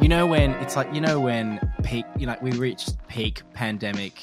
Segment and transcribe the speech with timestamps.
[0.00, 4.20] You know when it's like you know when peak you know we reached peak pandemic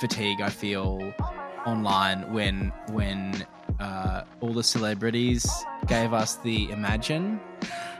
[0.00, 0.40] fatigue.
[0.40, 1.12] I feel
[1.66, 3.46] online when when
[3.78, 5.46] uh, all the celebrities
[5.86, 7.40] gave us the Imagine.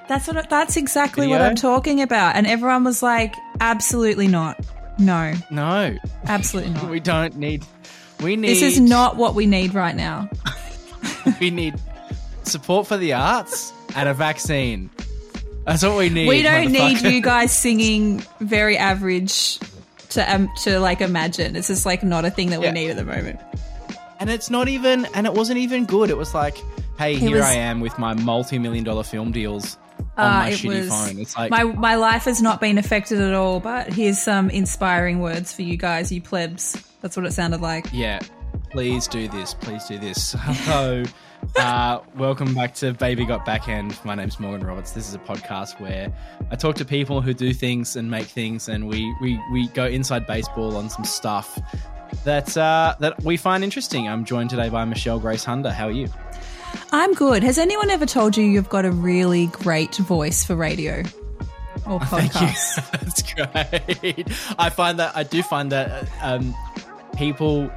[0.08, 0.48] That's what.
[0.50, 1.38] That's exactly Video?
[1.38, 2.36] what I'm talking about.
[2.36, 4.58] And everyone was like, "Absolutely not.
[4.98, 5.96] No, No,
[6.26, 6.88] absolutely not.
[6.90, 7.64] we don't need.
[8.22, 8.48] We need.
[8.48, 10.28] This is not what we need right now."
[11.44, 11.74] We need
[12.44, 14.88] support for the arts and a vaccine.
[15.66, 16.26] That's what we need.
[16.26, 19.58] we don't need you guys singing very average
[20.10, 21.54] to um, to like imagine.
[21.54, 22.72] It's just like not a thing that we Yeah.
[22.72, 23.40] need at the moment.
[24.20, 25.04] And it's not even.
[25.14, 26.08] And it wasn't even good.
[26.08, 26.56] It was like,
[26.96, 29.76] hey, here was- I am with my multi-million dollar film deals
[30.16, 31.18] on Uh, my shitty was- phone.
[31.18, 33.60] It's like, my my life has not been affected at all.
[33.60, 36.74] But here's some inspiring words for you guys, you plebs.
[37.02, 37.84] That's what it sounded like.
[37.92, 38.20] Yeah,
[38.70, 39.52] please do this.
[39.52, 40.32] Please do this.
[40.38, 41.04] Hello.
[41.56, 43.98] Uh, welcome back to Baby Got Backhand.
[44.04, 44.92] My name's Morgan Roberts.
[44.92, 46.12] This is a podcast where
[46.50, 49.86] I talk to people who do things and make things, and we we, we go
[49.86, 51.58] inside baseball on some stuff
[52.24, 54.08] that uh, that we find interesting.
[54.08, 55.70] I'm joined today by Michelle Grace Hunter.
[55.70, 56.08] How are you?
[56.92, 57.42] I'm good.
[57.42, 61.02] Has anyone ever told you you've got a really great voice for radio
[61.86, 62.90] or podcasts?
[62.92, 64.28] That's great.
[64.58, 66.54] I find that I do find that um,
[67.16, 67.70] people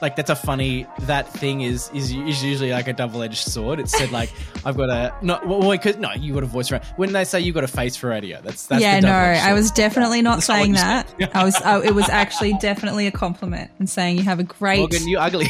[0.00, 3.80] like that's a funny that thing is is, is usually like a double edged sword.
[3.80, 4.32] It said like
[4.64, 7.24] I've got a no well, wait, 'cause- no you got a voice for when they
[7.24, 8.40] say you got a face for radio.
[8.42, 11.12] That's that's yeah, the no, double-edged I was definitely not That's saying that.
[11.34, 11.54] I was.
[11.56, 15.18] I, it was actually definitely a compliment and saying you have a great, Morgan, you
[15.18, 15.48] ugly.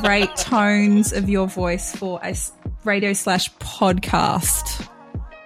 [0.00, 2.34] great tones of your voice for a
[2.84, 4.88] radio slash podcast.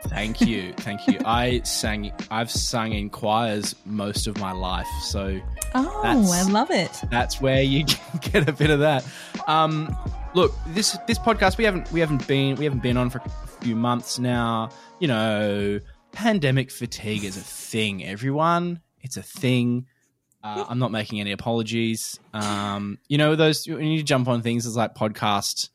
[0.09, 1.19] thank you, thank you.
[1.25, 2.13] I sang.
[2.31, 5.39] I've sung in choirs most of my life, so
[5.79, 6.91] Oh, That's- I love it.
[7.11, 9.05] that's where you can get a bit of that.
[9.47, 9.95] Um,
[10.35, 13.29] look, this this podcast we haven't we haven't been we haven't been on for a
[13.61, 14.71] few months now.
[15.01, 15.81] You know,
[16.13, 18.05] pandemic fatigue is a thing.
[18.05, 19.87] Everyone, it's a thing.
[20.43, 22.21] Uh, I'm not making any apologies.
[22.33, 25.71] Um, you know, those when you jump on things as like podcast.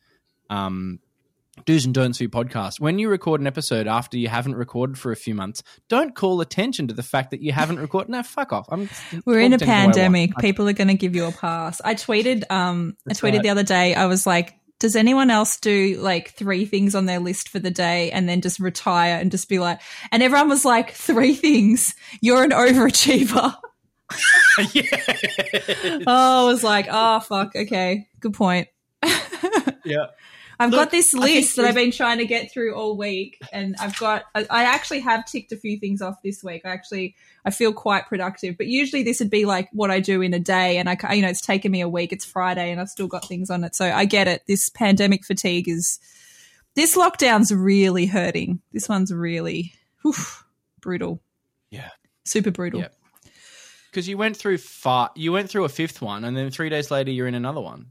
[0.50, 1.00] Um,
[1.66, 2.80] do's and don'ts for your podcast.
[2.80, 6.42] When you record an episode after you haven't recorded for a few months, don't call
[6.42, 8.12] attention to the fact that you haven't recorded.
[8.12, 8.68] No, fuck off.
[8.72, 8.90] I'm
[9.26, 9.96] We're in a talking to who I want.
[9.96, 10.38] pandemic.
[10.38, 11.82] People are going to give you a pass.
[11.84, 12.50] I tweeted.
[12.52, 13.44] Um, I tweeted right.
[13.44, 13.96] the other day.
[13.96, 17.72] I was like, "Does anyone else do like three things on their list for the
[17.72, 21.96] day and then just retire and just be like?" And everyone was like, three things.
[22.22, 23.56] You're an overachiever."
[24.74, 24.84] yeah.
[26.08, 28.68] oh, I was like, "Oh fuck, okay, good point."
[29.86, 30.08] yeah.
[30.62, 33.76] I've Look, got this list that I've been trying to get through all week, and
[33.80, 34.26] I've got.
[34.36, 36.62] I, I actually have ticked a few things off this week.
[36.66, 40.22] I actually I feel quite productive, but usually this would be like what I do
[40.22, 42.14] in a day, and I you know it's taken me a week.
[42.14, 44.44] It's Friday, and I've still got things on it, so I get it.
[44.48, 46.00] This pandemic fatigue is.
[46.74, 48.62] This lockdown's really hurting.
[48.72, 49.74] This one's really
[50.04, 50.14] whew,
[50.80, 51.22] brutal.
[51.72, 51.90] Yeah.
[52.24, 52.82] super brutal.
[52.82, 52.88] Yeah.
[53.90, 56.92] Because you went through five, you went through a fifth one, and then three days
[56.92, 57.88] later you're in another one.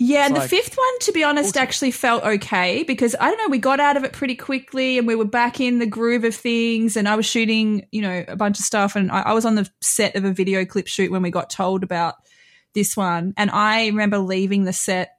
[0.00, 3.38] Yeah, It's and the fifth one, to be honest, actually felt okay because I don't
[3.38, 6.22] know, we got out of it pretty quickly and we were back in the groove
[6.22, 6.96] of things.
[6.96, 9.56] And I was shooting, you know, a bunch of stuff, and I, I was on
[9.56, 12.14] the set of a video clip shoot when we got told about
[12.74, 13.34] this one.
[13.36, 15.17] And I remember leaving the set.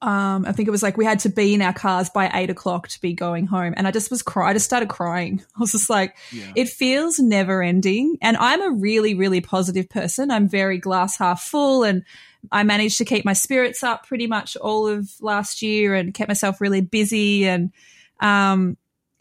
[0.00, 2.50] Um, I think it was like we had to be in our cars by eight
[2.50, 4.50] o'clock to be going home, and I just was cry.
[4.50, 5.42] I just started crying.
[5.56, 6.52] I was just like, Yeah.
[6.54, 8.16] it feels never ending.
[8.22, 10.30] And I'm a really, really positive person.
[10.30, 12.04] I'm very glass half full and
[12.52, 16.28] I managed to keep my spirits up pretty much all of last year and kept
[16.28, 17.48] myself really busy.
[17.48, 17.72] And
[18.20, 18.76] um,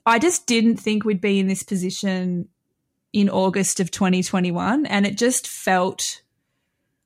[0.06, 2.48] I just didn't think we'd be in this position
[3.14, 4.86] in August of 2021.
[4.86, 6.22] And it just felt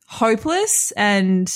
[0.08, 0.92] hopeless.
[0.98, 1.50] And.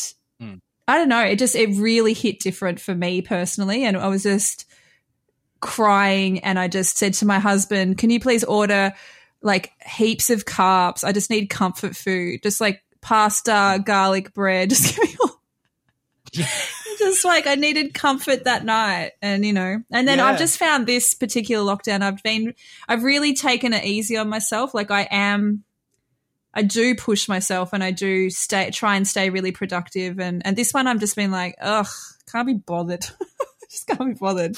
[0.87, 3.83] I don't know, it just, it really hit different for me personally.
[3.83, 4.65] And I was just
[5.59, 6.39] crying.
[6.39, 8.93] And I just said to my husband, can you please order
[9.41, 11.03] like heaps of carbs?
[11.03, 14.69] I just need comfort food, just like pasta, garlic bread.
[14.71, 15.41] Just give me all.
[16.97, 20.25] just like I needed comfort that night, and you know, and then Yeah.
[20.25, 22.01] I've just found this particular lockdown.
[22.01, 22.53] I've been,
[22.89, 24.73] I've really taken it easy on myself.
[24.73, 25.63] Like I am,
[26.55, 30.19] I do push myself, and I do stay, try and stay really productive.
[30.19, 31.87] And and this one, I'm just been like, ugh,
[32.31, 33.05] can't be bothered.
[33.69, 34.57] just can't be bothered.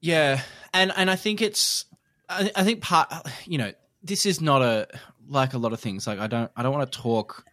[0.00, 0.40] Yeah,
[0.74, 1.84] and and I think it's,
[2.28, 3.12] I, I think part,
[3.46, 4.88] you know, this is not a
[5.28, 6.06] like a lot of things.
[6.06, 7.44] Like I don't, I don't want to talk.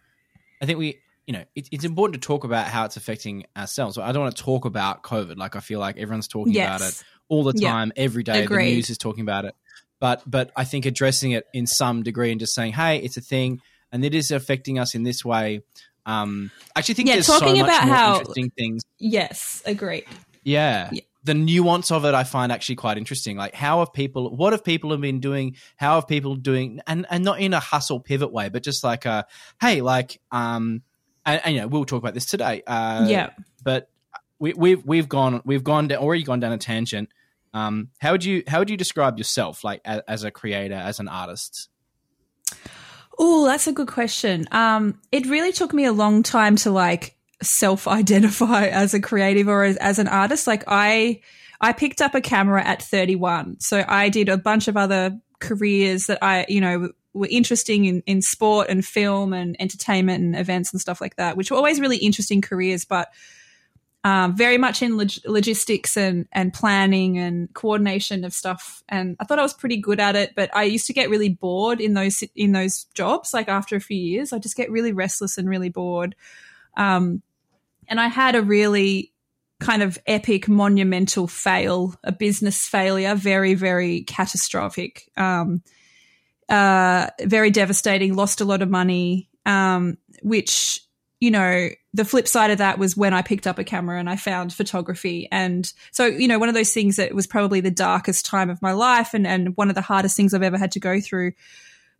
[0.60, 3.96] I think we, you know, it, it's important to talk about how it's affecting ourselves.
[3.96, 5.36] I don't want to talk about COVID.
[5.36, 7.70] Like I feel like everyone's talking about it all the Yeah.
[7.70, 8.42] time, every day.
[8.42, 8.66] Agreed.
[8.66, 9.54] The news is talking about it.
[10.00, 13.20] But but I think addressing it in some degree and just saying, hey, it's a
[13.20, 13.60] thing,
[13.92, 15.60] and it is affecting us in this way.
[16.06, 18.82] Um, I actually think Yeah, there's talking so much about more how- interesting things.
[18.98, 20.04] Yes, agreed.
[20.42, 20.88] Yeah.
[20.92, 21.02] Yeah.
[21.22, 23.36] The nuance of it I find actually quite interesting.
[23.36, 27.06] Like how have people what have people have been doing, how have people doing and
[27.10, 29.26] and not in a hustle pivot way, but just like a
[29.60, 30.80] hey, like um
[31.26, 32.62] and, and you know, we'll talk about this today.
[32.66, 33.30] Uh yeah.
[33.62, 33.90] but
[34.38, 37.10] we, we've we've gone we've gone down, already gone down a tangent.
[37.52, 41.00] Um, how would you how would you describe yourself, like as, as a creator, as
[41.00, 41.68] an artist?
[43.18, 44.46] Oh, that's a good question.
[44.50, 49.64] Um, it really took me a long time to like self-identify as a creative or
[49.64, 50.46] as, as an artist.
[50.46, 51.20] Like I,
[51.60, 56.06] I picked up a camera at 31, so I did a bunch of other careers
[56.06, 60.72] that I, you know, were interesting in, in sport and film and entertainment and events
[60.72, 63.10] and stuff like that, which were always really interesting careers, but
[64.02, 68.82] um, very much in log- logistics and, and planning and coordination of stuff.
[68.88, 71.28] And I thought I was pretty good at it, but I used to get really
[71.28, 73.34] bored in those in those jobs.
[73.34, 76.14] Like after a few years, I just get really restless and really bored.
[76.76, 77.22] Um,
[77.88, 79.12] and I had a really
[79.58, 85.62] kind of epic, monumental fail, a business failure, very, very catastrophic, um,
[86.48, 88.14] uh, very devastating.
[88.14, 90.80] Lost a lot of money, um, which
[91.20, 94.08] you know, the flip side of that was when I picked up a camera and
[94.08, 95.28] I found photography.
[95.32, 98.62] And so, you know, one of those things that was probably the darkest time of
[98.62, 101.32] my life and, and one of the hardest things I've ever had to go through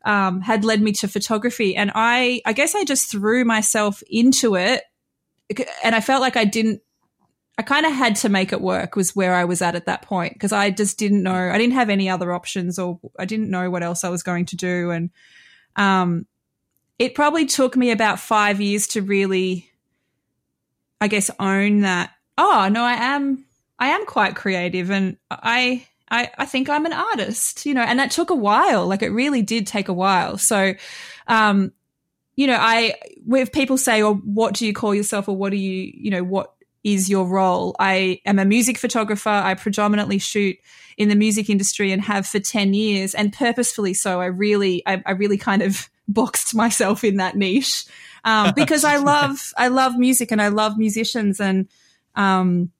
[0.04, 1.74] um, had led me to photography.
[1.74, 4.84] And I, I guess I just threw myself into it
[5.82, 6.82] and I felt like I didn't,
[7.58, 10.02] I kind of had to make it work was where I was at at that
[10.02, 13.50] point because I just didn't know, I didn't have any other options or I didn't
[13.50, 14.90] know what else I was going to do.
[14.90, 15.10] And,
[15.74, 16.26] um,
[17.00, 19.69] it probably took me about five years to really,
[21.00, 22.12] I guess, own that.
[22.36, 23.44] Oh no, I am,
[23.78, 27.82] I am quite creative, and I, I, I think I'm an artist, you know.
[27.82, 28.86] And that took a while.
[28.86, 30.38] Like it really did take a while.
[30.38, 30.74] So,
[31.26, 31.72] um,
[32.36, 32.94] you know, I,
[33.28, 36.22] if people say, "Oh, what do you call yourself?" or "What do you, you know,
[36.22, 36.52] what
[36.84, 39.28] is your role?" I am a music photographer.
[39.28, 40.56] I predominantly shoot
[40.96, 44.20] in the music industry and have for ten years, and purposefully so.
[44.20, 47.84] I really, I, I really kind of boxed myself in that niche
[48.24, 51.68] um, because I love I love music and I love musicians and
[52.14, 52.70] um,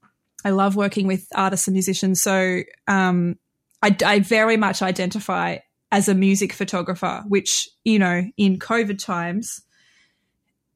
[0.44, 2.22] I love working with artists and musicians.
[2.22, 3.38] So um,
[3.82, 5.58] I, I very much identify
[5.92, 9.62] as a music photographer, which you know in COVID times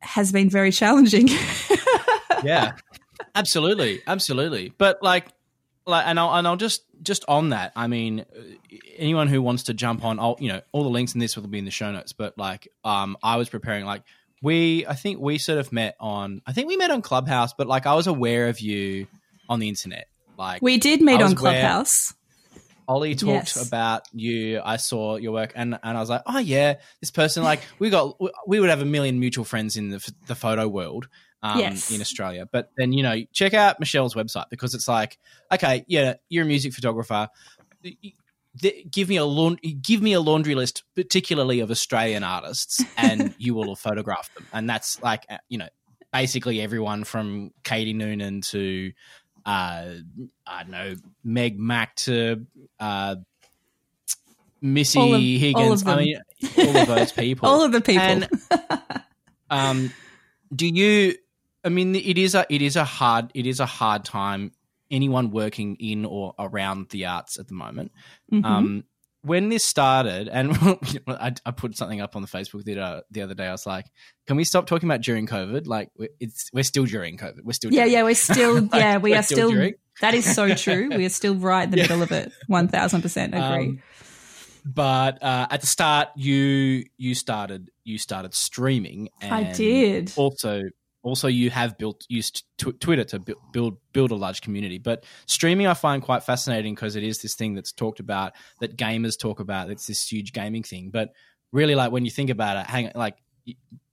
[0.00, 1.29] has been very challenging.
[2.45, 2.73] yeah,
[3.35, 4.73] absolutely, absolutely.
[4.77, 5.29] But like,
[5.87, 7.73] like, and I'll and I'll just just on that.
[7.77, 8.25] I mean,
[8.97, 11.47] anyone who wants to jump on, I'll you know all the links in this will
[11.47, 12.13] be in the show notes.
[12.13, 14.03] But like, um, I was preparing like
[14.43, 17.67] we, I think we sort of met on, I think we met on Clubhouse, but
[17.67, 19.07] like I was aware of you
[19.49, 20.07] on the internet.
[20.37, 22.13] Like we did meet on Clubhouse.
[22.87, 23.67] Ollie talked Yes.
[23.69, 24.61] about you.
[24.63, 27.43] I saw your work, and, and I was like, oh yeah, this person.
[27.43, 31.09] Like we got, we would have a million mutual friends in the the photo world,
[31.44, 31.91] um, Yes.
[31.93, 32.49] in Australia.
[32.50, 35.19] But then you know, check out Michelle's website because it's like,
[35.52, 37.29] okay, yeah, you're a music photographer.
[38.91, 43.55] Give me a laund- give me a laundry list, particularly of Australian artists, and you
[43.55, 44.46] will photograph them.
[44.52, 45.69] And that's like, uh, you know,
[46.12, 48.93] basically everyone from Katie Noonan to
[49.44, 49.94] uh,
[50.47, 50.94] I don't know
[51.25, 52.47] Meg Mac to
[52.81, 53.17] uh,
[54.62, 55.85] Missy All of- Higgins.
[55.87, 56.20] I mean,
[56.56, 57.49] all of those people.
[57.50, 58.02] All of the people.
[58.02, 58.29] And,
[59.50, 59.93] um,
[60.55, 61.17] do you?
[61.64, 64.52] I mean, it is a it is a hard it is a hard time.
[64.90, 67.90] Anyone working in or around the arts at the moment.
[68.33, 68.44] Mhm.
[68.44, 68.85] Um,
[69.23, 70.52] when this started, and
[71.09, 73.47] I, I put something up on the Facebook the, uh, the other day.
[73.47, 73.87] I was like,
[74.26, 75.66] "Can we stop talking about during COVID?
[75.66, 75.88] Like,
[76.21, 77.38] it's we're still during COVID.
[77.42, 77.92] We're still yeah, during.
[77.94, 79.50] yeah, we're still, yeah, we are still.
[80.02, 80.90] that is so true.
[80.94, 81.83] We are still right in the Yeah.
[81.85, 82.33] middle of it.
[82.49, 83.68] One thousand percent agree.
[83.68, 83.83] Um,
[84.66, 89.09] but uh, at the start, you you started you started streaming.
[89.23, 90.12] And I did.
[90.16, 90.62] Also,
[91.04, 94.78] also you have built used tw- Twitter to bu- build build a large community.
[94.78, 98.76] But streaming, I find quite fascinating because it is this thing that's talked about that
[98.76, 99.70] gamers talk about.
[99.70, 100.90] It's this huge gaming thing.
[100.90, 101.12] But
[101.52, 103.16] really, like when you think about it, hang like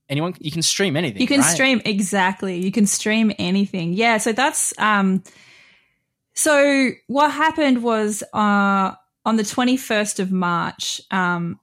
[0.10, 1.22] anyone you can stream anything.
[1.22, 1.54] You can right?
[1.54, 2.58] stream exactly.
[2.60, 3.94] You can stream anything.
[3.94, 4.18] Yeah.
[4.18, 5.24] So that's um.
[6.34, 11.60] So what happened was uh on the twenty first of March, um,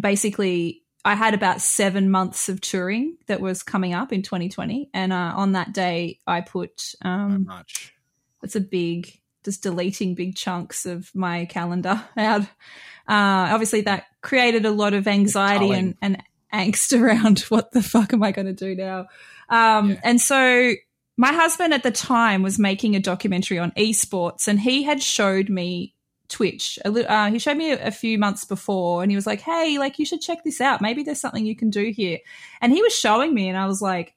[0.00, 5.12] basically I had about seven months of touring that was coming up in 2020, and
[5.12, 7.94] uh, on that day I put Not um much.
[8.42, 12.42] that's a big just deleting big chunks of my calendar out.
[12.42, 16.22] Uh, obviously, that created a lot of anxiety and, and
[16.52, 19.06] angst around what the fuck am I going to do now?
[19.48, 20.00] Um, Yeah.
[20.02, 20.72] And so,
[21.16, 25.48] my husband at the time was making a documentary on esports, and he had showed
[25.48, 25.94] me
[26.28, 26.78] Twitch.
[26.84, 30.06] Uh, he showed me a, few months before, and he was like, "Hey, like you
[30.06, 30.80] should check this out.
[30.80, 32.18] Maybe there's something you can do here."
[32.60, 34.16] And he was showing me, and I was like,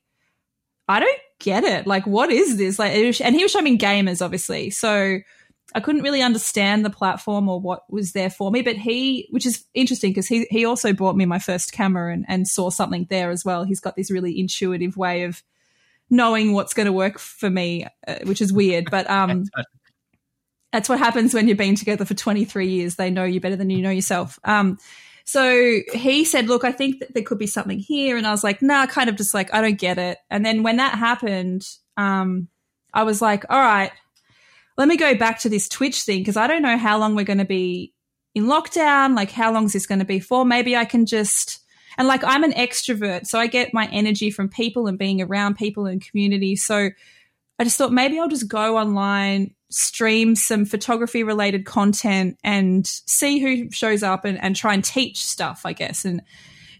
[0.89, 1.85] I don't get it.
[1.85, 2.79] Like, what is this?
[2.79, 4.71] Like, and he was showing me gamers, obviously.
[4.71, 5.19] So
[5.75, 8.63] I couldn't really understand the platform or what was there for me.
[8.63, 12.25] But he, which is interesting because he, he also bought me my first camera and,
[12.27, 13.63] and saw something there as well.
[13.63, 15.43] He's got this really intuitive way of
[16.09, 18.89] knowing what's going to work for me, uh, which is weird.
[18.89, 19.43] But, um,
[20.71, 22.95] that's what happens when you've been together for 23 years.
[22.95, 24.39] They know you better than you know yourself.
[24.43, 24.77] Um,
[25.25, 28.17] so he said, Look, I think that there could be something here.
[28.17, 30.17] And I was like, Nah, kind of just like, I don't get it.
[30.29, 32.47] And then when that happened, um,
[32.93, 33.91] I was like, All right,
[34.77, 37.25] let me go back to this Twitch thing because I don't know how long we're
[37.25, 37.93] going to be
[38.33, 39.15] in lockdown.
[39.15, 40.45] Like, how long is this going to be for?
[40.45, 41.59] Maybe I can just.
[41.97, 45.57] And like, I'm an extrovert, so I get my energy from people and being around
[45.57, 46.55] people and community.
[46.55, 46.91] So
[47.59, 53.39] I just thought maybe I'll just go online, stream some photography related content and see
[53.39, 56.21] who shows up and, and try and teach stuff, I guess, and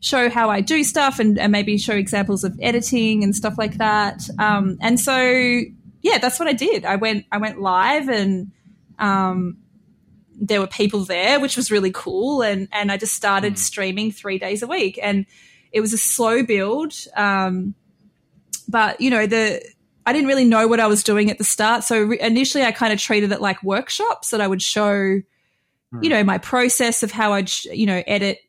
[0.02, 3.78] show how I do stuff and, and maybe show examples of editing and stuff like
[3.78, 4.28] that.
[4.40, 5.62] Um, and so,
[6.02, 6.86] yeah, that's what I did.
[6.86, 8.52] I went, I went live and,
[8.98, 9.58] um,
[10.42, 12.42] there were people there, which was really cool.
[12.42, 13.58] And, and I just started mm.
[13.58, 15.26] streaming three days a week and
[15.72, 16.94] it was a slow build.
[17.16, 17.76] Um,
[18.68, 19.62] but you know, the,
[20.10, 21.84] I didn't really know what I was doing at the start.
[21.84, 25.24] So re- initially, I kind of treated it like workshops that I would show, mm.
[26.02, 28.40] you know, my process of how I'd, you know, edit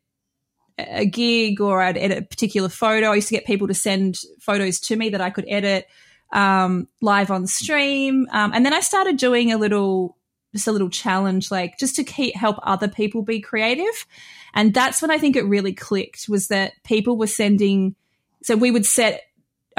[0.78, 3.10] a gig or I'd edit a particular photo.
[3.10, 5.86] I used to get people to send photos to me that I could edit
[6.32, 8.26] um, live on stream.
[8.32, 10.16] Um, and then I started doing a little,
[10.54, 14.06] just a little challenge, like just to keep, help other people be creative.
[14.54, 17.94] And that's when I think it really clicked was that people were sending,
[18.42, 19.24] so we would set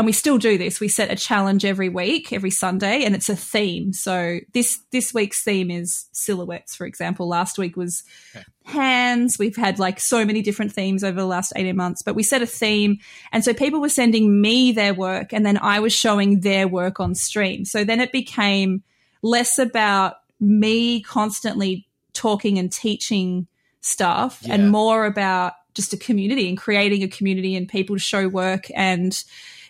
[0.02, 0.80] and we still do this.
[0.80, 3.94] We set a challenge every week, every Sunday, and it's a theme.
[3.94, 7.28] So this this week's theme is silhouettes, for example.
[7.28, 8.02] Last week was
[8.36, 8.44] okay.
[8.64, 9.38] hands.
[9.38, 12.42] We've had like so many different themes over the last 18 months, but we set
[12.42, 12.98] a theme.
[13.32, 17.00] And so people were sending me their work and then I was showing their work
[17.00, 17.64] on stream.
[17.64, 18.82] So then it became
[19.22, 23.46] less about me constantly talking and teaching
[23.82, 24.56] stuff yeah.
[24.56, 28.66] and more about just a community and creating a community and people to show work
[28.74, 29.24] and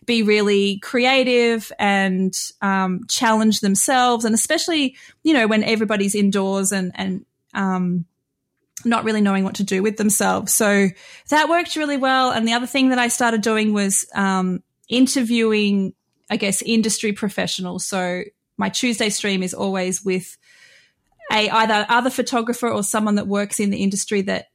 [0.06, 4.26] be really creative and um, challenge themselves.
[4.26, 8.06] And especially, you know, when everybody's indoors and, and, um,
[8.84, 10.54] not really knowing what to do with themselves.
[10.56, 10.88] So
[11.30, 12.32] that worked really well.
[12.32, 15.94] And the other thing that I started doing was um, interviewing,
[16.30, 17.86] I guess, industry professionals.
[17.86, 18.24] So
[18.58, 20.38] my Tuesday stream is always with
[21.32, 24.48] a either other photographer or someone that works in the industry that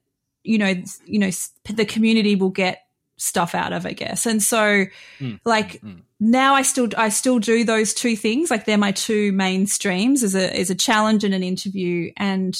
[0.44, 0.74] you know
[1.06, 1.30] you know
[1.74, 2.85] the community will get
[3.16, 4.26] stuff out of, I guess.
[4.26, 4.86] And so
[5.18, 5.40] mm.
[5.44, 6.02] like mm.
[6.20, 8.50] now I still I still do those two things.
[8.50, 12.12] Like they're my two main streams as a as a challenge and an interview.
[12.16, 12.56] And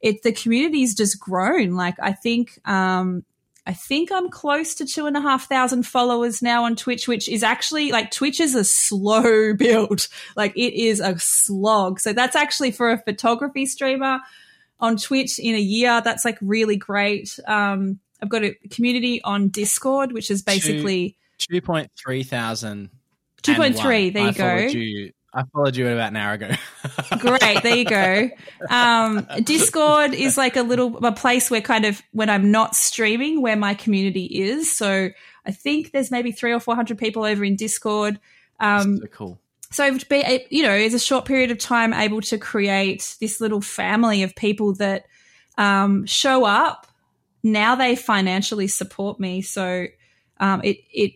[0.00, 1.72] it the community's just grown.
[1.74, 3.24] Like I think um
[3.66, 7.28] I think I'm close to two and a half thousand followers now on Twitch, which
[7.28, 10.08] is actually like Twitch is a slow build.
[10.34, 12.00] Like it is a slog.
[12.00, 14.20] So that's actually for a photography streamer
[14.80, 16.00] on Twitch in a year.
[16.02, 17.38] That's like really great.
[17.46, 22.90] Um, I've got a community on Discord, which is basically two point three thousand.
[23.42, 24.10] Two point three.
[24.10, 24.56] There you I go.
[24.56, 26.50] You, I followed you about an hour ago.
[27.18, 28.30] Great, there you go.
[28.68, 33.40] Um, Discord is like a little a place where kind of when I'm not streaming,
[33.40, 34.76] where my community is.
[34.76, 35.10] So
[35.46, 38.18] I think there's maybe three or four hundred people over in Discord.
[38.58, 39.40] Um, so cool.
[39.72, 43.40] So to be, you know, it's a short period of time able to create this
[43.40, 45.06] little family of people that
[45.56, 46.88] um, show up
[47.42, 49.42] now they financially support me.
[49.42, 49.86] So
[50.38, 51.12] um, it it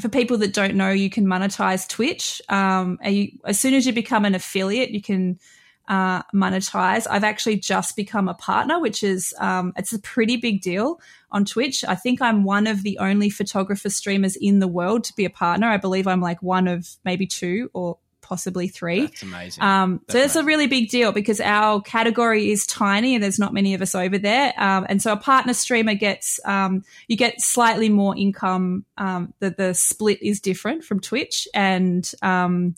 [0.00, 2.42] for people that don't know, you can monetize Twitch.
[2.48, 5.38] Um, you, as soon as you become an affiliate, you can
[5.86, 7.06] uh, monetize.
[7.08, 11.44] I've actually just become a partner, which is um, it's a pretty big deal on
[11.44, 11.84] Twitch.
[11.84, 15.30] I think I'm one of the only photographer streamers in the world to be a
[15.30, 15.68] partner.
[15.68, 19.02] I believe I'm like one of maybe two or possibly three.
[19.02, 19.62] That's amazing.
[19.62, 23.38] Um, That's so it's a really big deal because our category is tiny and there's
[23.38, 24.52] not many of us over there.
[24.56, 28.84] Um, and so a partner streamer gets, um, you get slightly more income.
[28.98, 32.74] Um, the, the split is different from Twitch and, um,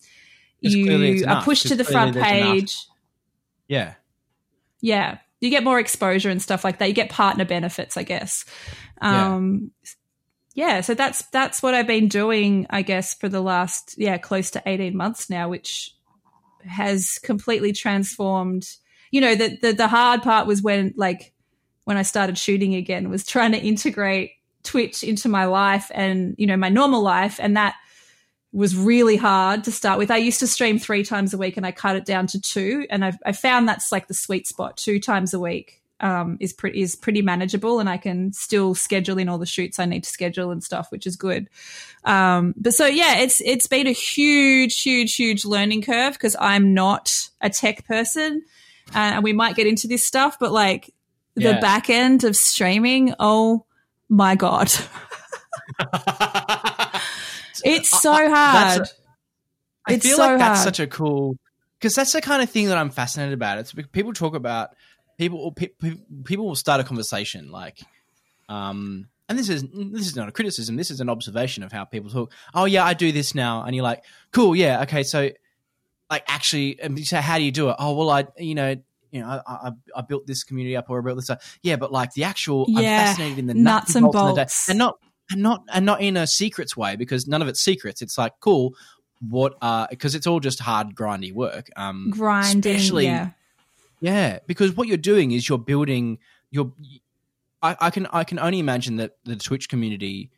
[0.61, 2.53] you are pushed to the front page.
[2.53, 2.87] Enough.
[3.69, 3.95] Yeah.
[4.81, 5.19] Yeah.
[5.41, 6.88] You get more exposure and stuff like that.
[6.88, 8.45] You get partner benefits, I guess.
[9.00, 9.91] Um, yeah
[10.57, 14.51] yeah, so that's that's what I've been doing, I guess, for the last yeah close
[14.53, 15.95] to eighteen months now, which
[16.67, 18.67] has completely transformed.
[19.11, 21.35] You know, the the, the hard part was when like
[21.85, 24.31] when I started shooting again was trying to integrate
[24.63, 27.75] Twitch into my life and you know my normal life, and that
[28.51, 30.11] was really hard to start with.
[30.11, 32.87] I used to stream three times a week, and I cut it down to two,
[32.89, 36.53] and I, I found that's like the sweet spot, two times a week um, is
[36.53, 40.05] pretty is pretty manageable, and I can still schedule in all the shoots I need
[40.05, 41.49] to schedule and stuff, which is good.
[42.05, 46.75] Um, but so yeah, it's it's been a huge, huge, huge learning curve because I'm
[46.75, 48.43] not a tech person,
[48.95, 50.93] uh, and we might get into this stuff, but like
[51.35, 53.65] the back end of streaming, oh
[54.09, 54.71] my god,
[57.65, 58.81] it's so hard.
[58.81, 58.95] That's
[59.88, 60.65] I It's feel so like that's hard.
[60.75, 61.38] such a cool
[61.79, 63.59] because that's the kind of thing that I'm fascinated about.
[63.59, 64.71] It's people talk about
[65.19, 67.81] people pe- pe- people will start a conversation like,
[68.49, 70.77] um, and this is this is not a criticism.
[70.77, 72.33] This is an observation of how people talk.
[72.55, 75.31] Oh yeah, I do this now, and you're like, cool, yeah, okay, so
[76.11, 77.77] like actually, and you say, how do you do it?
[77.79, 78.77] Oh well, I you know.
[79.13, 81.31] You know, I, I, I built this community up, or I built this.
[81.31, 81.41] Up.
[81.63, 84.35] Yeah, but like the actual, I'm fascinated in the nuts and of the day.
[84.35, 84.69] bolts.
[84.69, 84.99] and not
[85.31, 88.03] and not and not in a secrets way because none of it's secrets.
[88.03, 88.75] It's like cool,
[89.21, 92.59] what uh because it's all just hard grindy work um grinding.
[92.59, 93.31] especially yeah.
[94.00, 96.19] Yeah because what you're doing is you're building
[96.50, 96.73] your
[97.62, 100.31] I, I can i can only imagine that the twitch community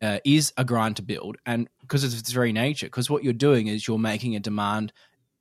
[0.00, 3.32] uh, is a grind to build and because of its very nature because what you're
[3.32, 4.92] doing is you're making a demand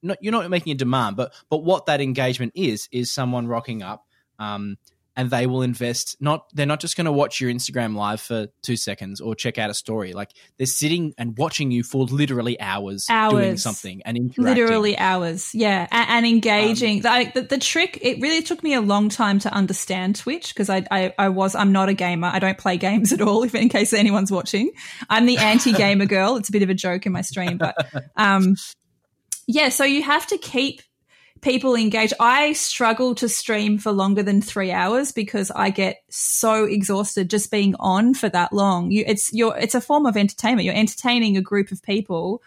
[0.01, 3.83] not you're not making a demand but but what that engagement is is someone rocking
[3.83, 4.05] up
[4.39, 4.77] um
[5.17, 8.47] and they will invest not they're not just going to watch your instagram live for
[8.61, 10.13] two seconds or check out a story.
[10.13, 14.43] Like they're sitting and watching you for literally hours, doing something and interacting.
[14.43, 17.01] literally hours yeah and, and engaging.
[17.01, 20.69] Like the, the trick it really took me a long time to understand twitch because
[20.69, 22.29] I, I i was i'm not a gamer.
[22.31, 24.71] I don't play games at all if in case anyone's watching.
[25.09, 26.37] I'm the anti-gamer girl.
[26.37, 27.75] It's a bit of a joke in my stream but
[28.15, 28.55] um
[29.47, 30.81] yeah so you have to keep
[31.41, 32.13] people engage.
[32.19, 37.51] i struggle to stream for longer than three hours because i get so exhausted just
[37.51, 38.91] being on for that long.
[38.91, 40.65] You it's your it's a form of entertainment.
[40.65, 42.41] You're entertaining a group of people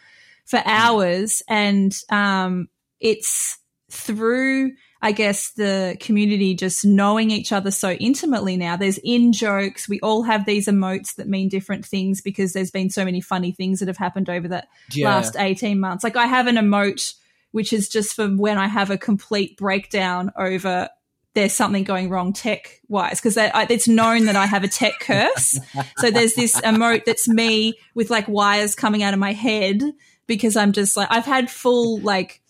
[0.46, 2.68] for hours and um,
[2.98, 3.58] it's
[3.90, 8.76] through i guess the community just knowing each other so intimately now.
[8.76, 9.88] There's in jokes.
[9.88, 13.52] We all have these emotes that mean different things because there's been so many funny
[13.52, 15.08] things that have happened over that Yeah.
[15.08, 16.04] last 18 months.
[16.04, 17.14] Like i have an emote
[17.52, 20.88] which is just for when i have a complete breakdown over
[21.34, 23.36] there's something going wrong tech wise because
[23.70, 25.58] it's known that I have a tech curse.
[25.98, 29.80] so there's this emote that's me with like wires coming out of my head
[30.26, 32.40] because I'm just like I've had full like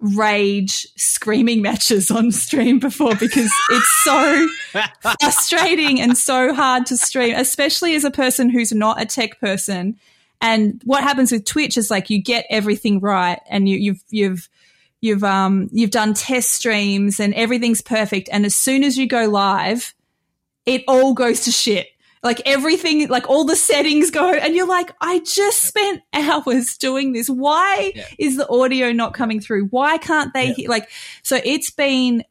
[0.00, 4.48] rage screaming matches on stream before because it's so
[5.20, 9.98] frustrating and so hard to stream, especially as a person who's not a tech person.
[10.40, 14.48] And what happens with Twitch is like you get everything right and you, you've you've
[15.00, 19.26] you've um you've done test streams and everything's perfect and as soon as you go
[19.26, 19.94] live
[20.66, 21.86] it all goes to shit
[22.24, 27.12] like everything like all the settings go and you're like i just spent hours doing
[27.12, 28.04] this why Yeah.
[28.18, 30.68] is the audio not coming through why can't they Yeah.
[30.68, 30.90] like
[31.22, 32.24] so it's been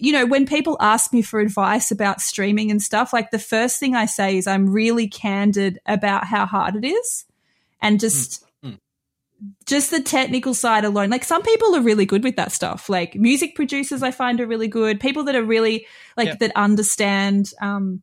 [0.00, 3.78] you know when people ask me for advice about streaming and stuff like the first
[3.78, 7.24] thing i say is i'm really candid about how hard it is
[7.80, 8.80] and just Mm.
[9.66, 13.14] just the technical side alone like some people are really good with that stuff like
[13.14, 15.86] music producers i find are really good people that are really
[16.16, 16.34] like Yeah.
[16.40, 18.02] that understand um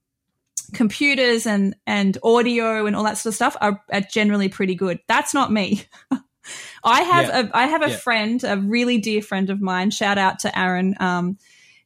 [0.73, 4.99] computers and and audio and all that sort of stuff are, are generally pretty good
[5.07, 5.83] that's not me
[6.85, 7.39] i have Yeah.
[7.53, 7.97] a i have a Yeah.
[7.97, 11.38] friend a really dear friend of mine shout out to aaron um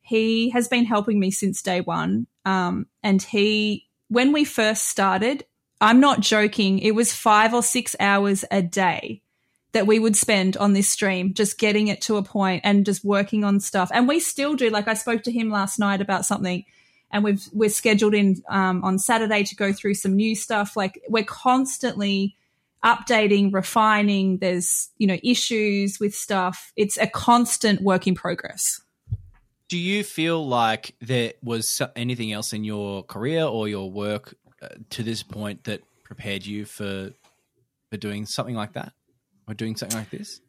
[0.10, 2.28] he has been helping me since day one.
[2.46, 5.46] Um and he when we first started
[5.80, 9.22] i'm not joking it was five or six hours a day
[9.72, 13.06] that we would spend on this stream just getting it to a point and just
[13.06, 13.92] working on stuff.
[13.94, 14.70] And we still do.
[14.70, 16.66] Like i spoke to him last night about something
[17.12, 20.76] and we've we're scheduled in um, on saturday to go through some new stuff.
[20.76, 22.36] Like we're constantly
[22.84, 24.40] updating refining.
[24.40, 26.74] There's you know issues with stuff.
[26.76, 28.82] It's a constant work in progress
[29.70, 34.68] Do you feel like there was anything else in your career or your work uh,
[34.92, 37.12] to this point that prepared you for
[37.92, 38.94] for doing something like that
[39.48, 40.42] or doing something like this?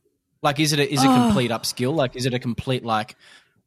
[0.43, 1.15] Like, is it a, is it Oh.
[1.27, 1.95] complete upskill?
[1.95, 3.15] Like, is it a complete like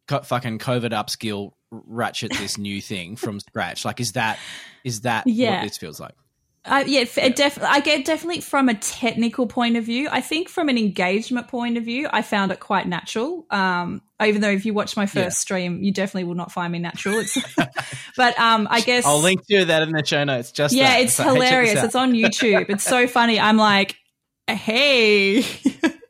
[0.08, 1.52] co- fucking COVID upskill?
[1.72, 3.84] Ratchet this new thing from scratch.
[3.86, 4.38] Like, is that
[4.84, 5.62] is that Yeah.
[5.62, 6.14] what this feels like?
[6.66, 10.08] Uh, yeah, it def- I get definitely from a technical point of view.
[10.10, 13.46] I think from an engagement point of view, I found it quite natural.
[13.50, 15.30] Um, even though if you watch my first Yeah.
[15.32, 17.20] stream, you definitely will not find me natural.
[17.20, 17.38] It's,
[18.16, 20.54] but um, I guess I'll link to that in the show notes.
[20.54, 21.02] Just yeah, that.
[21.02, 21.84] it's So, hey, check this hilarious.
[21.84, 22.70] It's on YouTube.
[22.70, 23.42] It's so funny.
[23.42, 23.98] I'm like,
[24.48, 25.42] hey,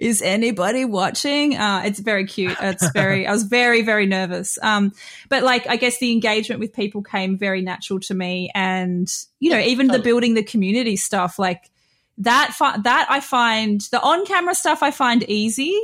[0.00, 1.56] is anybody watching?
[1.56, 2.56] Uh, it's very cute.
[2.60, 4.58] It's very, I was very, very nervous.
[4.62, 4.92] Um,
[5.28, 8.50] but like, I guess the engagement with people came very natural to me.
[8.54, 11.70] And, you know, even the building the community stuff, like
[12.18, 15.78] that, fi- that I find the on camera stuff I find easy.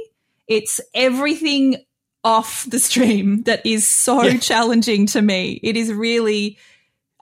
[0.49, 1.85] It's everything
[2.25, 4.39] off the stream that is so Yeah.
[4.39, 5.61] challenging to me.
[5.63, 6.59] It is really,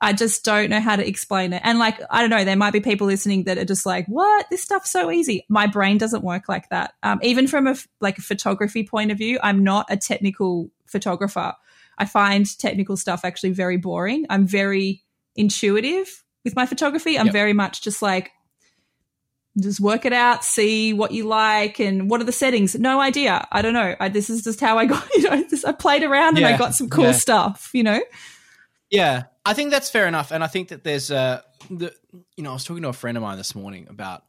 [0.04, 1.62] I just don't know how to explain it.
[1.64, 4.46] And like, I don't know, there might be people listening that are just like, what?
[4.50, 5.46] This stuff's so easy.
[5.48, 6.92] My brain doesn't work like that.
[7.02, 11.54] Um, even from a, like a photography point of view, I'm not a technical photographer.
[11.96, 14.26] I find technical stuff actually very boring.
[14.28, 15.02] I'm very
[15.36, 17.18] intuitive with my photography.
[17.18, 17.32] I'm Yep.
[17.32, 18.30] very much just like,
[19.60, 22.74] just work it out, see what you like, and what are the settings.
[22.74, 23.46] No idea.
[23.52, 23.94] I don't know.
[24.00, 25.08] I, this is just how I got.
[25.16, 27.12] You know, this, I played around and I got some cool Yeah.
[27.12, 27.70] stuff.
[27.72, 28.00] You know.
[28.90, 31.92] Yeah, I think that's fair enough, and I think that there's uh, the
[32.36, 34.24] you know I was talking to a friend of mine this morning about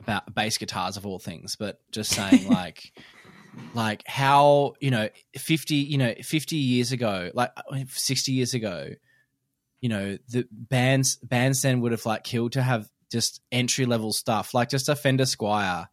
[0.00, 2.92] about bass guitars of all things, but just saying like
[3.74, 7.52] like how you know fifty you know fifty years ago, like
[7.90, 8.90] sixty years ago,
[9.80, 14.12] you know the bands bands then would have like killed to have just entry level
[14.12, 14.52] stuff.
[14.52, 15.86] Like just a Fender Squier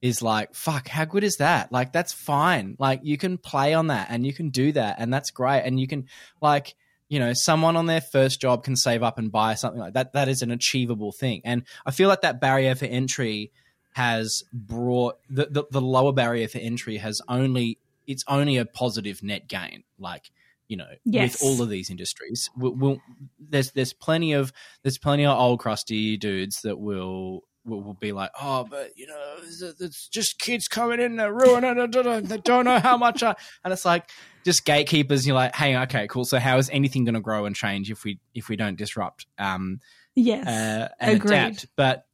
[0.00, 1.70] is like fuck how good is that?
[1.70, 2.76] Like that's fine.
[2.78, 5.62] Like you can play on that and you can do that and that's great.
[5.62, 6.06] And you can
[6.40, 6.74] like
[7.08, 10.12] you know someone on their first job can save up and buy something like that
[10.12, 13.50] that is an achievable thing and i feel like that barrier for entry
[13.92, 19.22] has brought the, the, the lower barrier for entry has only it's only a positive
[19.22, 20.30] net gain like
[20.68, 21.40] you know Yes.
[21.40, 23.02] with all of these industries we'll, we'll,
[23.38, 28.12] there's there's plenty of there's plenty of old crusty dudes that will will, will be
[28.12, 32.64] like oh but you know it's, just kids coming in and ruining it they don't
[32.64, 34.08] know how much I, and it's like
[34.44, 37.54] just gatekeepers you're like hey okay cool so how is anything going to grow and
[37.54, 39.80] change if we if we don't disrupt um
[40.16, 40.48] Yes.
[40.48, 41.32] uh, and Agreed.
[41.32, 41.66] adapt.
[41.76, 42.06] But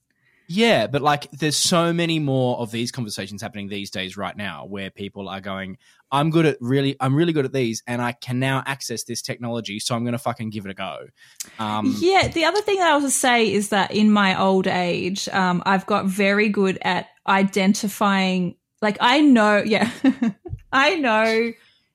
[0.48, 4.66] yeah, but like there's so many more of these conversations happening these days right now
[4.66, 5.78] where people are going,
[6.12, 9.22] I'm good at really, I'm really good at these, and I can now access this
[9.22, 11.07] technology, so I'm going to fucking give it a go.
[11.59, 12.29] Um, yeah.
[12.29, 15.62] The other thing that I was to say is that in my old age, um,
[15.64, 18.57] I've got very good at identifying.
[18.83, 19.90] Like I know, yeah,
[20.72, 21.53] I know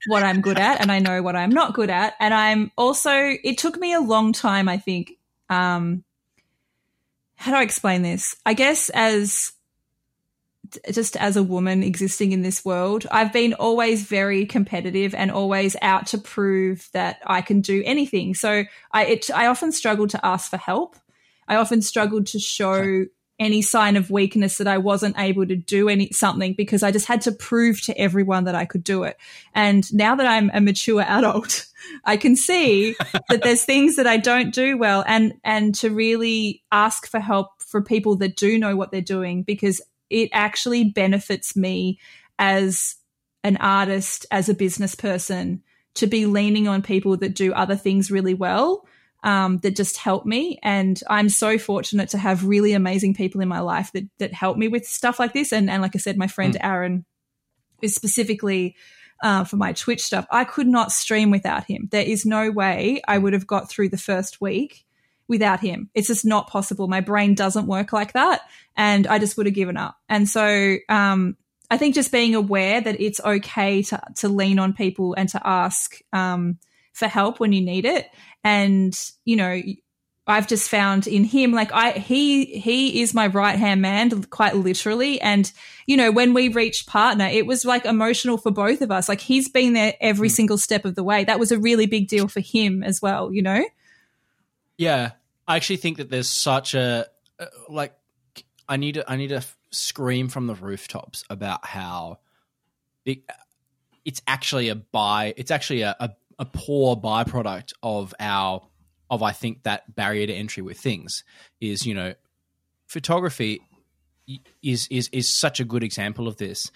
[0.07, 3.11] what I'm good at, and I know what I'm not good at, and I'm also.
[3.13, 5.13] It took me a long time, I think.
[5.49, 6.03] Um,
[7.35, 8.35] how do I explain this?
[8.45, 9.53] I guess as
[10.91, 15.75] just as a woman existing in this world, I've been always very competitive and always
[15.81, 18.33] out to prove that I can do anything.
[18.35, 20.95] So I it, I often struggled to ask for help.
[21.47, 23.05] I often struggled to show
[23.39, 27.05] any sign of weakness that I wasn't able to do any something because I just
[27.05, 29.17] had to prove to everyone that I could do it.
[29.53, 31.67] And now that I'm a mature adult,
[32.05, 32.95] I can see
[33.29, 37.61] that there's things that I don't do well and and to really ask for help
[37.61, 41.99] for people that do know what they're doing because it actually benefits me
[42.39, 42.95] as
[43.43, 45.63] an artist, as a business person,
[45.95, 48.87] to be leaning on people that do other things really well,
[49.23, 50.59] um, that just help me.
[50.63, 54.57] And I'm so fortunate to have really amazing people in my life that that help
[54.57, 55.51] me with stuff like this.
[55.51, 57.05] And and like I said, my friend Aaron
[57.81, 58.75] is specifically
[59.23, 60.27] uh, for my Twitch stuff.
[60.31, 61.89] I could not stream without him.
[61.91, 64.85] There is no way I would have got through the first week
[65.27, 65.89] without him.
[65.93, 66.87] It's just not possible.
[66.87, 68.41] My brain doesn't work like that.
[68.75, 69.97] And I just would have given up.
[70.07, 71.35] And so, um,
[71.69, 75.41] I think just being aware that it's okay to, to lean on people and to
[75.45, 76.59] ask, um,
[76.93, 78.07] for help when you need it.
[78.43, 79.61] And, you know,
[80.25, 84.55] I've just found in him, like I, he, he is my right hand man, quite
[84.55, 85.21] literally.
[85.21, 85.49] And,
[85.85, 89.07] you know, when we reached partner, it was like emotional for both of us.
[89.07, 91.23] Like he's been there every single step of the way.
[91.23, 93.63] That was a really big deal for him as well, you know?
[94.77, 95.11] Yeah,
[95.47, 97.07] I actually think that there's such a
[97.39, 97.93] uh, like
[98.67, 102.19] I need to I need to scream from the rooftops about how
[103.05, 103.19] it,
[104.05, 108.65] it's actually a buy it's actually a, a, a poor byproduct of our
[109.09, 111.23] of I think that barrier to entry with things
[111.59, 112.13] is you know
[112.87, 113.61] photography
[114.61, 116.71] is is is such a good example of this.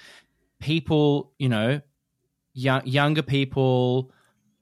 [0.59, 1.81] People, you know,
[2.53, 4.11] young, younger people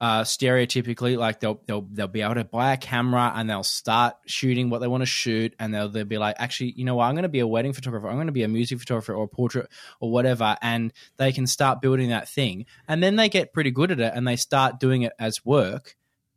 [0.01, 4.15] uh, stereotypically like they'll they'll they'll be able to buy a camera and they'll start
[4.25, 7.05] shooting what they want to shoot and they'll they'll be like actually you know what?
[7.05, 8.07] I'm going to be a wedding photographer.
[8.07, 11.47] I'm going to be a music photographer or a portrait or whatever and they can
[11.47, 12.65] start building that thing.
[12.87, 15.95] And then they get pretty good at it and they start doing it as work.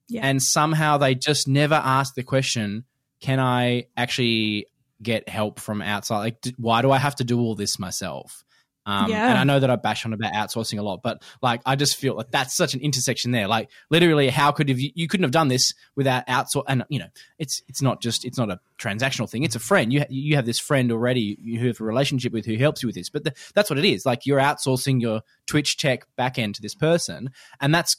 [0.09, 0.27] Yeah.
[0.27, 2.85] and somehow they just never ask the question
[3.21, 4.67] can I actually
[5.01, 6.19] get help from outside?
[6.19, 8.45] Like d- why do I have to do all this myself
[8.85, 9.29] um, Yeah.
[9.31, 11.97] And I know that I bash on about outsourcing a lot, but like I just
[11.97, 13.47] feel like that's such an intersection there.
[13.47, 16.65] Like literally, how could have you, you couldn't have done this without outsource?
[16.69, 17.07] And you know,
[17.39, 19.45] it's it's not just it's not a transactional thing.
[19.45, 19.93] It's a friend.
[19.93, 22.89] You ha- you have this friend already you have a relationship with who helps you
[22.89, 23.09] with this.
[23.11, 24.05] But the, that's what it is.
[24.05, 27.97] Like you're outsourcing your Twitch tech backend to this person, and that's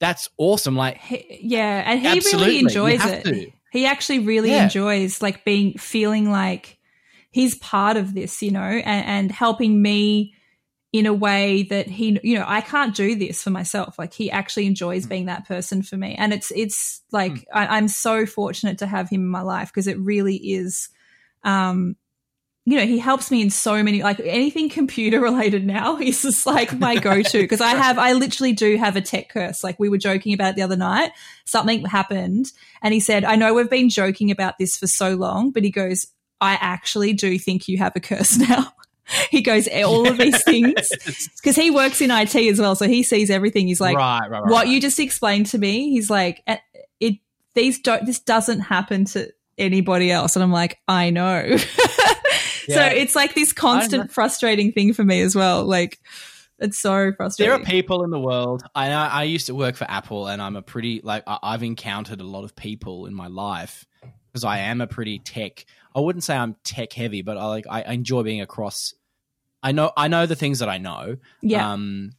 [0.00, 0.76] that's awesome.
[0.76, 2.46] Like He- yeah, and he Absolutely.
[2.46, 3.24] really enjoys it.
[3.24, 3.50] to.
[3.70, 4.64] He actually really Yeah.
[4.64, 6.78] enjoys like being feeling like
[7.32, 10.34] he's part of this, you know, and, and helping me
[10.92, 13.98] in a way that he you know i can't do this for myself.
[13.98, 16.14] Like he actually enjoys being that person for me.
[16.14, 19.86] And it's it's like I, i'm so fortunate to have him in my life because
[19.86, 20.90] it really is
[21.44, 21.96] um
[22.66, 26.46] you know he helps me in so many like anything computer related now he's just
[26.46, 29.64] like my go-to because i have i literally do have a tech curse.
[29.64, 31.12] Like we were joking about it the other night.
[31.46, 35.52] Something happened and he said i know we've been joking about this for so long
[35.52, 36.06] but he goes
[36.42, 38.72] i actually do think you have a curse now
[39.30, 40.88] he goes all of these things
[41.36, 43.66] because he works in IT as well, so he sees everything.
[43.66, 45.90] He's like, right, right, right, what you just explained to me.
[45.90, 46.58] He's like, "Eh,
[47.00, 47.14] it
[47.54, 51.56] these don't this doesn't happen to anybody else, and I'm like, I know.
[51.56, 55.64] so it's like this constant frustrating thing for me as well.
[55.64, 55.98] Like,
[56.58, 57.50] it's so frustrating.
[57.50, 58.62] There are people in the world.
[58.74, 58.90] I.
[58.92, 62.44] I used to work for Apple, and I'm a pretty like I've encountered a lot
[62.44, 63.84] of people in my life
[64.32, 65.66] because I am a pretty tech.
[65.94, 68.94] I wouldn't say I'm tech heavy, but I like I enjoy being across.
[69.62, 71.16] I know I know the things that I know.
[71.40, 72.12] yeah, Um,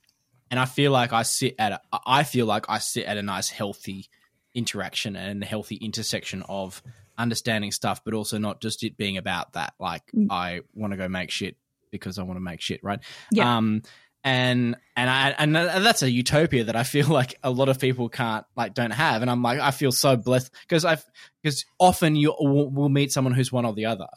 [0.51, 3.23] and I feel like I sit at a, I feel like I sit at a
[3.23, 4.07] nice healthy
[4.53, 6.81] interaction and a healthy intersection of
[7.17, 9.73] understanding stuff, but also not just it being about that.
[9.79, 10.27] Like Mm.
[10.29, 11.57] I want to go make shit
[11.91, 12.99] because I want to make shit, right?
[13.31, 13.57] Yeah.
[13.57, 13.81] Um,
[14.23, 18.09] and and I and that's a utopia that I feel like a lot of people
[18.09, 21.03] can't like don't have, and I'm like I feel so blessed because I've
[21.41, 24.07] because often you will will meet someone who's one or the other.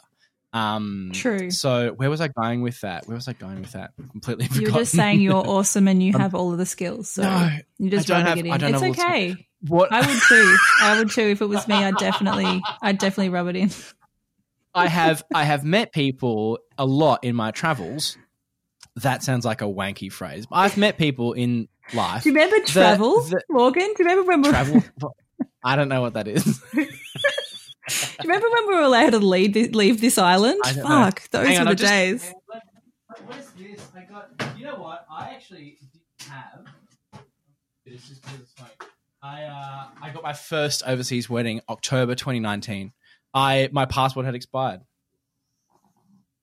[0.52, 1.50] Um, True.
[1.50, 3.06] So where was I going with that?
[3.06, 3.90] Where was I going with that?
[4.10, 4.44] Completely.
[4.46, 4.80] you were forgotten.
[4.82, 7.10] just saying you're awesome and you have all of the skills.
[7.10, 8.74] So No, you're just don't rubbing have- it in.
[8.74, 9.48] It's okay.
[9.68, 10.56] what I would too.
[10.80, 11.22] I would too.
[11.28, 13.70] If it was me, I'd definitely, I'd definitely rub it in.
[14.74, 18.16] I have I have met people a lot in my travels.
[18.96, 20.46] That sounds like a wanky phrase.
[20.50, 22.22] I've met people in life.
[22.24, 23.82] Do you remember travel, the- Morgan?
[23.96, 24.82] Do you remember when we Travel.
[25.64, 26.44] I don't know what that is.
[26.74, 26.88] Do you
[28.24, 30.60] remember when we were allowed to leave this, leave this island?
[30.64, 31.04] I don't know.
[31.04, 32.32] Fuck, those Hang were I the just- days.
[32.48, 33.88] What is this?
[33.94, 34.58] I got.
[34.58, 35.06] You know what?
[35.10, 35.78] I actually
[36.18, 36.64] didn't have.
[37.84, 38.82] It's just because it's like
[39.22, 42.92] I uh, I got my first overseas wedding October 2019.
[43.34, 44.80] I my passport had expired.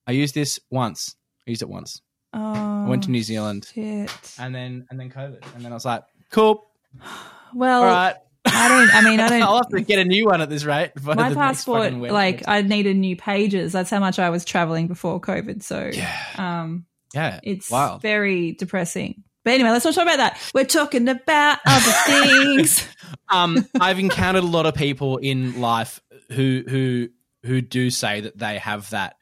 [0.08, 1.16] I used this once.
[1.48, 2.02] I used it once.
[2.34, 4.10] Oh, I went to New Zealand Shit.
[4.40, 6.66] and then and then COVID and then I was like, cool,
[7.54, 8.16] Well, all right.
[8.46, 8.94] I don't.
[8.96, 9.42] I mean, I don't.
[9.44, 10.92] I'll have to get a new one at this rate.
[11.02, 13.72] my the passport, like, I needed new pages.
[13.72, 15.64] That's how much I was traveling before COVID.
[15.64, 18.02] So, yeah, um, yeah, it's wild.
[18.02, 19.24] very depressing.
[19.46, 20.40] But anyway, let's not talk about that.
[20.54, 22.88] We're talking about other things.
[23.30, 27.10] um, I've encountered a lot of people in life who who
[27.44, 29.16] who do say that they have that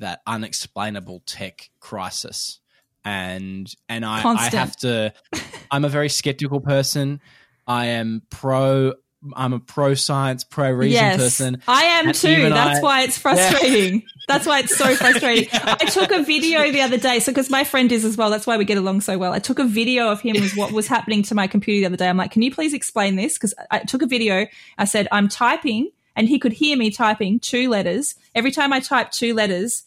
[0.00, 2.60] that unexplainable tech crisis,
[3.04, 5.12] and and I, I have to
[5.70, 7.20] i'm a very skeptical person.
[7.66, 8.94] I am pro.
[9.36, 11.62] I'm a pro science, pro reason yes, person.
[11.68, 12.48] I am too.
[12.48, 14.02] That's I- why it's frustrating.
[14.26, 15.48] That's why it's so frustrating.
[15.52, 18.30] I took a video the other day, so because my friend is as well.
[18.30, 19.32] That's why we get along so well.
[19.32, 21.96] I took a video of him with what was happening to my computer the other
[21.96, 22.08] day.
[22.08, 23.34] I'm like, can you please explain this?
[23.34, 24.46] Because I took a video.
[24.78, 28.14] I said I'm typing, and he could hear me typing two letters.
[28.34, 29.84] Every time I typed two letters,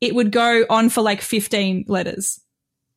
[0.00, 2.40] it would go on for like 15 letters,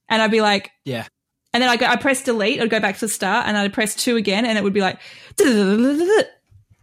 [0.08, 1.08] and I'd be like, Yeah,
[1.54, 3.74] and then I go, I press delete, I'd go back to the start, and I'd
[3.74, 5.00] press two again, and it would be like,
[5.40, 6.28] and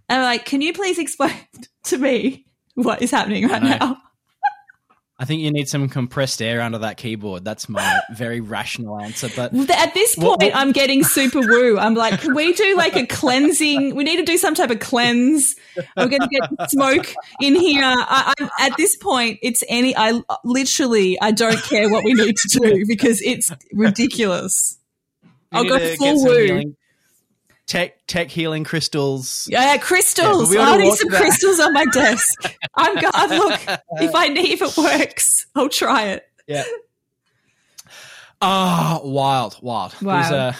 [0.09, 1.33] I'm like, can you please explain
[1.85, 3.98] to me what is happening right now?
[5.18, 7.42] I think you need some compressed air under that keyboard.
[7.42, 9.31] That's my very rational answer.
[9.35, 11.79] But At this point, I'm getting super woo.
[11.79, 13.94] I'm like, can we do like a cleansing?
[13.94, 15.57] We need to do some type of cleanse.
[15.96, 17.83] I'm going to get smoke in here.
[17.83, 19.38] I, I'm at this point.
[19.42, 19.96] It's any.
[19.96, 24.76] I literally, I don't care what we need to do because it's ridiculous.
[25.50, 26.44] I'll go full woo.
[26.44, 26.76] healing-
[27.66, 29.48] Tech tech healing crystals.
[29.50, 30.55] Yeah, Yeah, crystals.
[30.55, 31.20] oughta I need some that.
[31.20, 32.57] crystals on my desk.
[32.76, 33.31] I'm God.
[33.31, 33.61] Look,
[34.00, 36.24] if I need, if it works, I'll try it.
[36.46, 36.62] Yeah.
[38.40, 40.00] Oh, wild, wild.
[40.02, 40.20] Wow.
[40.33, 40.52] uh,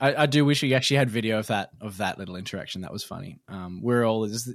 [0.00, 2.80] I, I do wish we actually had video of that of that little interaction.
[2.82, 3.38] That was funny.
[3.48, 4.48] Um, we're all just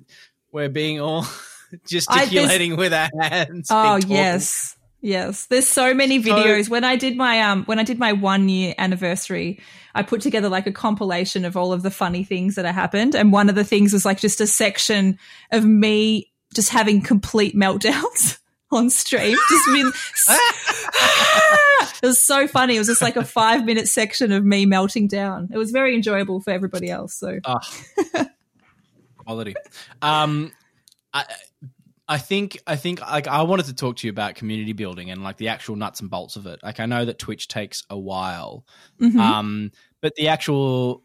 [0.51, 1.25] we're being all
[1.87, 3.67] gesticulating with our hands.
[3.69, 4.74] Oh yes,
[5.05, 5.45] yes.
[5.45, 6.69] There's so many So- videos.
[6.69, 9.59] when I did my um, when I did my one year anniversary,
[9.93, 13.15] I put together like a compilation of all of the funny things that had happened,
[13.15, 15.17] and one of the things was like just a section
[15.51, 18.39] of me just having complete meltdowns.
[18.71, 19.91] On stream, just been.
[22.03, 22.75] it was so funny.
[22.75, 25.49] It was just like a five minute section of me melting down.
[25.53, 27.13] It was very enjoyable for everybody else.
[27.15, 27.59] So Ah.
[29.17, 29.55] quality.
[30.01, 30.51] Um,
[31.13, 31.25] I
[32.07, 35.23] I think I think like I wanted to talk to you about community building and
[35.23, 36.59] like the actual nuts and bolts of it.
[36.61, 38.63] Like I know that Twitch takes a while,
[39.01, 39.19] mhm.
[39.19, 41.03] um, but the actual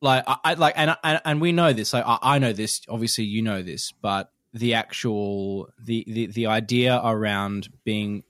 [0.00, 1.92] like I, I like and, and and we know this.
[1.92, 2.82] Like I, I know this.
[2.88, 8.22] Obviously, you know this, but the actual the the the idea around being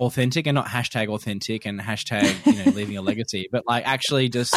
[0.00, 4.30] authentic and not hashtag authentic and hashtag you know leaving a legacy, but like actually
[4.30, 4.56] just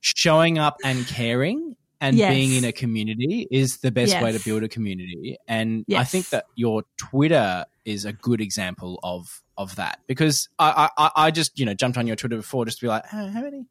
[0.00, 2.32] showing up and caring and Yes.
[2.34, 5.36] being in a community is the best way to build a community.
[5.48, 10.88] And I think that your Twitter is a good example of of that because I
[10.98, 13.28] I, I- just you know jumped on your Twitter before just to be like, "Hey,
[13.28, 13.66] how many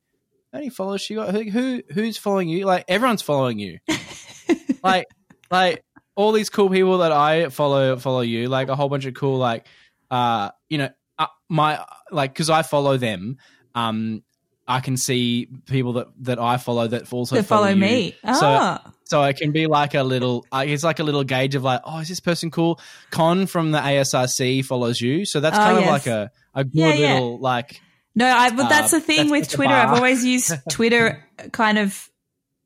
[0.51, 1.33] how many followers you got?
[1.33, 2.65] Who, who who's following you?
[2.65, 3.79] Like everyone's following you.
[4.83, 5.07] like
[5.51, 5.83] like
[6.15, 8.49] all these cool people that I follow follow you.
[8.49, 9.67] Like a whole bunch of cool like
[10.11, 13.37] uh you know uh, my like because I follow them.
[13.75, 14.23] Um,
[14.67, 17.75] I can see people that that I follow that also to follow you.
[17.75, 18.15] me.
[18.23, 21.63] So Ah, so it can be like a little, it's like a little gauge of
[21.63, 22.79] like, oh, is this person cool?
[23.11, 25.91] Kon from the ASRC follows you, so that's Oh, kind of yes.
[25.91, 27.13] like a a good Yeah, yeah.
[27.15, 27.81] little like.
[28.15, 29.73] no, I, but that's uh, the thing that's- with Twitter.
[29.73, 32.09] I've always used Twitter kind of,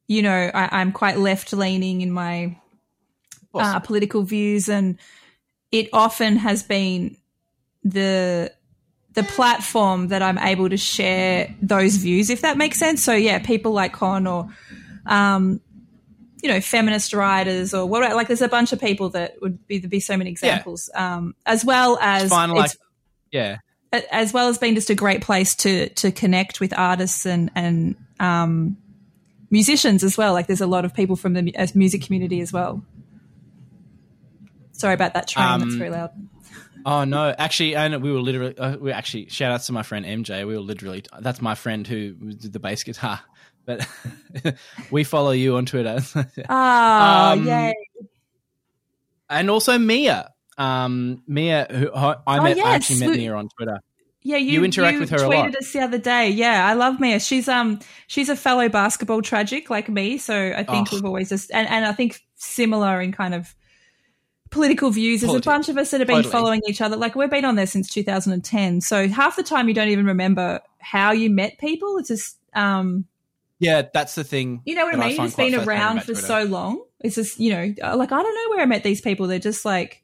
[0.07, 2.57] you know, I, I'm quite left leaning in my
[3.55, 4.99] uh, political views, and
[5.71, 7.17] it often has been
[7.83, 8.51] the
[9.17, 13.03] the platform that I'm able to share those views, if that makes sense.
[13.03, 14.47] So yeah, people like Kon or
[15.07, 15.59] um,
[16.43, 18.13] you know, feminist writers or whatever.
[18.13, 21.33] Like, there's a bunch of people that would be there be so many examples, um,
[21.47, 22.69] as well as It's fine, like
[23.31, 23.57] yeah,
[23.91, 27.95] as well as being just a great place to to connect with artists and and
[28.19, 28.77] um,
[29.49, 30.33] musicians as well.
[30.33, 32.83] Like there's a lot of people from the music community as well.
[34.73, 35.47] Sorry about that train.
[35.47, 36.11] Um, That's very loud.
[36.85, 40.05] Oh no, actually, and we were literally, uh, we actually shout outs to my friend
[40.05, 40.45] MJ.
[40.47, 43.19] We were literally, that's my friend who did the bass guitar,
[43.65, 43.87] but
[44.91, 45.99] we follow you on Twitter,
[46.49, 47.73] Ah, um, yay!
[49.29, 50.31] and also Mia.
[50.57, 53.79] Um, Mia, who I I Oh, met, I yes, actually met Mia on Twitter.
[54.23, 55.55] Yeah, you, you interact with her a tweeted lot.
[55.55, 56.29] us the other day.
[56.29, 57.19] Yeah, I love Mia.
[57.19, 60.95] She's um she's a fellow basketball tragic like me, so I think Oh.
[60.95, 63.53] we've always just and, and I think similar in kind of
[64.57, 65.21] political views.
[65.21, 66.31] There's Politi- a bunch of us that have been totally.
[66.31, 66.95] following each other.
[66.97, 70.59] Like we've been on there since 2010, so half the time you don't even remember
[70.79, 71.97] how you met people.
[71.97, 73.05] It's just um
[73.59, 74.61] Yeah, that's the thing.
[74.65, 75.21] you know what I mean?
[75.21, 76.83] It's been around for so long.
[76.99, 79.27] It's just, you know, like I don't know where I met these people.
[79.27, 80.03] They're just like,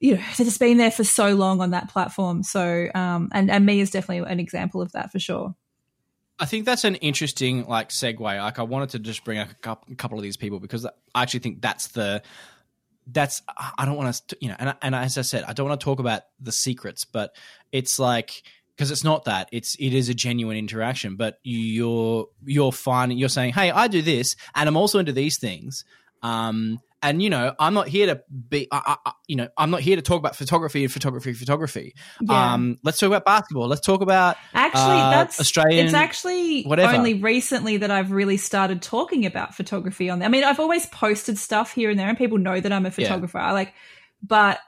[0.00, 2.42] you know, they've just been there for so long on that platform.
[2.42, 5.54] So, um, and, and Mia is definitely an example of that for sure.
[6.38, 8.20] I think that's an interesting like segue.
[8.20, 10.84] Like I wanted to just bring up a couple, a couple of these people because
[10.84, 12.22] I actually think that's the
[13.06, 13.42] that's
[13.78, 15.84] I don't want to you know and and as I said I don't want to
[15.84, 17.34] talk about the secrets, but
[17.72, 18.42] it's like
[18.76, 21.16] because it's not that it's it is a genuine interaction.
[21.16, 25.38] But you're you're finding you're saying hey I do this and I'm also into these
[25.38, 25.84] things.
[26.22, 29.80] Um, and you know, I'm not here to be, I, I, you know, I'm not
[29.80, 31.94] here to talk about photography, and photography, photography.
[32.20, 32.54] Yeah.
[32.54, 33.68] Um, let's talk about basketball.
[33.68, 36.96] Let's talk about Actually, uh, that's Australian- It's actually whatever.
[36.96, 40.26] only recently that I've really started talking about photography on there.
[40.26, 42.90] I mean, I've always posted stuff here and there, and people know that I'm a
[42.90, 43.38] photographer.
[43.38, 43.74] I like,
[44.22, 44.58] but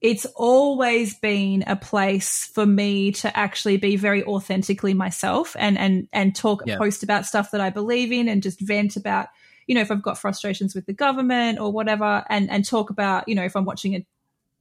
[0.00, 6.08] it's always been a place for me to actually be very authentically myself and and
[6.12, 6.76] and talk Yeah.
[6.76, 9.28] post about stuff that I believe in and just vent about
[9.66, 13.28] you know if I've got frustrations with the government or whatever and and talk about
[13.28, 14.06] you know if I'm watching a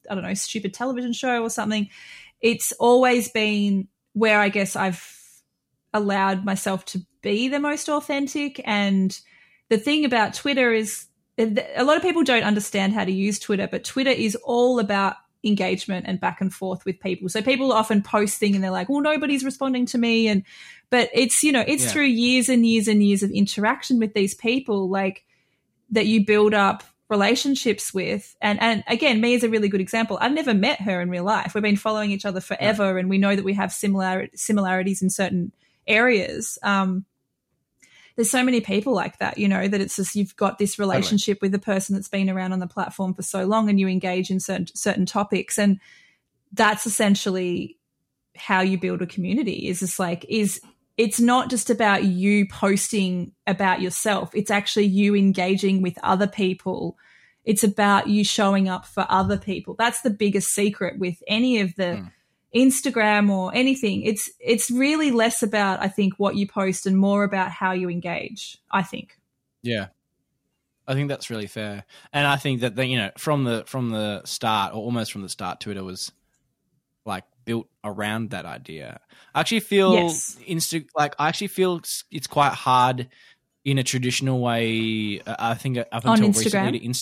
[0.10, 1.90] I don't know stupid television show or something
[2.42, 5.18] it's always been where I guess I've
[5.94, 8.62] allowed myself to be the most authentic.
[8.66, 9.18] And
[9.70, 11.06] the thing about Twitter is
[11.38, 15.16] a lot of people don't understand how to use Twitter, but Twitter is all about
[15.44, 17.30] engagement and back and forth with people.
[17.30, 20.32] So people are often posting and they're like, well, nobody's responding to Mia.
[20.32, 20.44] And,
[20.90, 21.90] but it's, you know, it's Yeah.
[21.90, 25.24] through years and years and years of interaction with these people, like
[25.92, 28.36] that you build up relationships with.
[28.42, 30.18] And, and again, me is a really good example.
[30.22, 31.54] I've never met her in real life.
[31.54, 35.10] We've been following each other forever and we know that we have similar similarities in
[35.10, 35.52] certain
[35.88, 36.58] areas.
[36.64, 37.06] Um,
[38.16, 41.42] there's so many people like that, you know, that it's just you've got this relationship
[41.42, 44.30] with the person that's been around on the platform for so long and you engage
[44.30, 45.58] in certain certain topics.
[45.58, 45.80] And
[46.52, 47.78] that's essentially
[48.36, 50.62] how you build a community is just like is
[50.98, 54.32] it's not just about you posting about yourself.
[54.34, 56.98] It's actually you engaging with other people.
[57.44, 59.76] It's about you showing up for other people.
[59.78, 62.12] That's the biggest secret with any of the Mm.
[62.56, 64.04] Instagram or anything.
[64.04, 67.90] It's it's really less about I think what you post and more about how you
[67.90, 68.58] engage.
[68.70, 69.18] I think.
[69.64, 69.88] Yeah.
[70.88, 71.86] I think that's really fair.
[72.12, 75.22] And I think that the, you know, from the from the start or almost from
[75.22, 76.12] the start Twitter was
[77.06, 79.00] like built around that idea.
[79.34, 80.38] I actually feel Yes.
[80.48, 83.08] insta like I actually feel it's, it's quite hard
[83.64, 86.94] in a traditional way uh, I think up until recently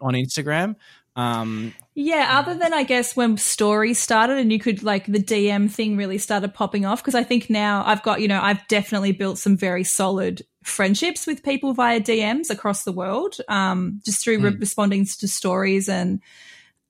[0.00, 0.76] on Instagram.
[1.16, 5.70] Um Yeah, other than I guess when stories started and you could like the DM
[5.70, 9.12] thing really started popping off because I think now I've got, you know, I've definitely
[9.12, 14.38] built some very solid friendships with people via DMs across the world um just through
[14.40, 14.60] re- Mm.
[14.60, 16.20] responding to stories and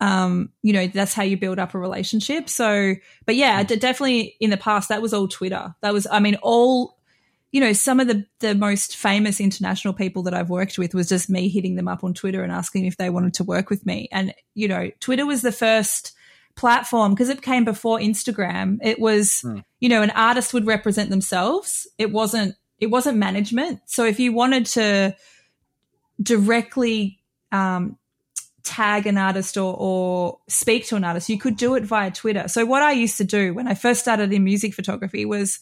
[0.01, 2.51] um, you know, that's how you build up a relationship.
[2.51, 2.95] So,
[3.27, 5.75] but yeah, d- definitely in the past, that was all Twitter.
[5.83, 6.99] That was, I mean, all,
[7.55, 11.09] you know, some of the, the most famous international people that I've worked with was
[11.09, 13.87] just me hitting them up on Twitter and asking if they wanted to work with
[13.87, 14.09] me.
[14.11, 16.17] And, you know, Twitter was the first
[16.57, 18.79] platform because it came before Instagram.
[18.83, 19.59] It was, Hmm.
[19.79, 21.87] you know, an artist would represent themselves.
[21.97, 23.83] It wasn't, it wasn't management.
[23.87, 25.15] So if you wanted to
[26.21, 27.21] directly,
[27.53, 27.99] um,
[28.65, 32.49] tag an artist or, or speak to an artist, you could do it via Twitter.
[32.49, 35.61] So what I used to do when I first started in music photography was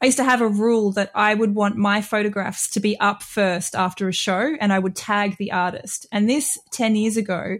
[0.00, 3.22] I used to have a rule that I would want my photographs to be up
[3.22, 6.06] first after a show and I would tag the artist.
[6.12, 7.58] And this 10 years ago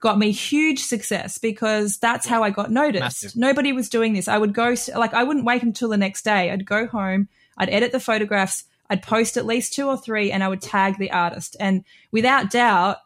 [0.00, 3.02] got me huge success because that's how I got noticed.
[3.02, 3.36] Massive.
[3.36, 4.26] Nobody was doing this.
[4.28, 6.50] I would go, like, I wouldn't wait until the next day.
[6.50, 10.42] I'd go home, I'd edit the photographs, I'd post at least two or three, and
[10.42, 11.56] I would tag the artist.
[11.60, 12.98] And without doubt,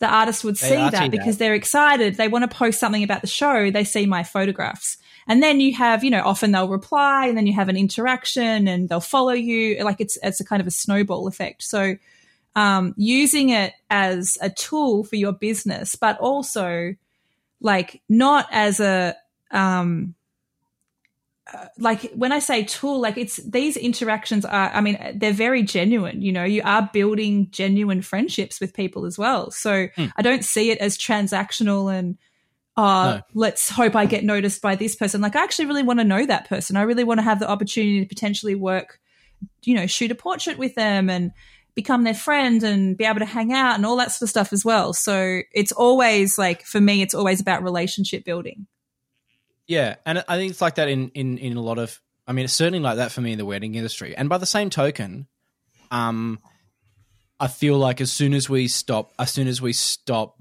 [0.00, 1.44] the artist would see that see because that.
[1.44, 2.16] they're excited.
[2.16, 3.70] They want to post something about the show.
[3.70, 4.96] They see my photographs.
[5.28, 8.66] And then you have, you know, often they'll reply and then you have an interaction
[8.66, 9.84] and they'll follow you.
[9.84, 11.62] Like it's, it's a kind of a snowball effect.
[11.62, 11.96] So,
[12.56, 16.96] um, using it as a tool for your business, but also
[17.60, 19.14] like not as a,
[19.50, 20.14] um,
[21.52, 25.62] uh, like when I say tool, like it's these interactions are, I mean, they're very
[25.62, 26.22] genuine.
[26.22, 29.50] You know, you are building genuine friendships with people as well.
[29.50, 30.06] So Hmm.
[30.16, 32.16] I don't see it as transactional and,
[32.76, 33.22] uh, No.
[33.34, 35.20] let's hope I get noticed by this person.
[35.20, 36.76] Like, I actually really want to know that person.
[36.76, 39.00] I really want to have the opportunity to potentially work,
[39.64, 41.32] you know, shoot a portrait with them and
[41.74, 44.52] become their friend and be able to hang out and all that sort of stuff
[44.52, 44.92] as well.
[44.92, 48.66] So it's always like, for me, it's always about relationship building.
[49.70, 52.00] Yeah, and I think it's like that in in in a lot of.
[52.26, 54.16] I mean, it's certainly like that for me in the wedding industry.
[54.16, 55.28] And by the same token,
[55.92, 56.40] um,
[57.38, 60.36] I feel like as soon as we stop, as soon as we stop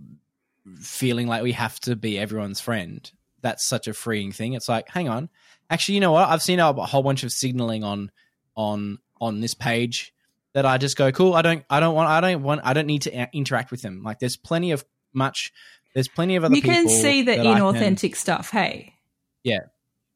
[0.79, 3.09] feeling like we have to be everyone's friend,
[3.41, 4.53] that's such a freeing thing.
[4.53, 5.29] It's like, hang on,
[5.69, 6.27] actually, you know what?
[6.27, 8.09] I've seen a whole bunch of signaling on
[8.55, 10.11] on on this page
[10.53, 11.35] that I just go, cool.
[11.35, 13.83] I don't, I don't want, I don't want, I don't need to a- interact with
[13.83, 14.01] them.
[14.01, 15.53] Like, there's plenty of much.
[15.93, 18.49] There's plenty of other You can see the that I can- inauthentic stuff.
[18.49, 18.95] Hey,
[19.43, 19.59] yeah,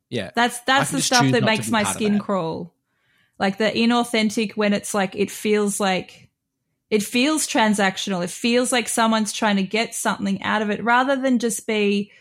[0.10, 0.32] Yeah.
[0.36, 2.74] That's that's the stuff that makes my skin crawl.
[3.40, 6.30] Like the inauthentic when it's like it feels like
[6.90, 8.24] it feels transactional.
[8.24, 12.12] It feels like someone's trying to get something out of it rather than just be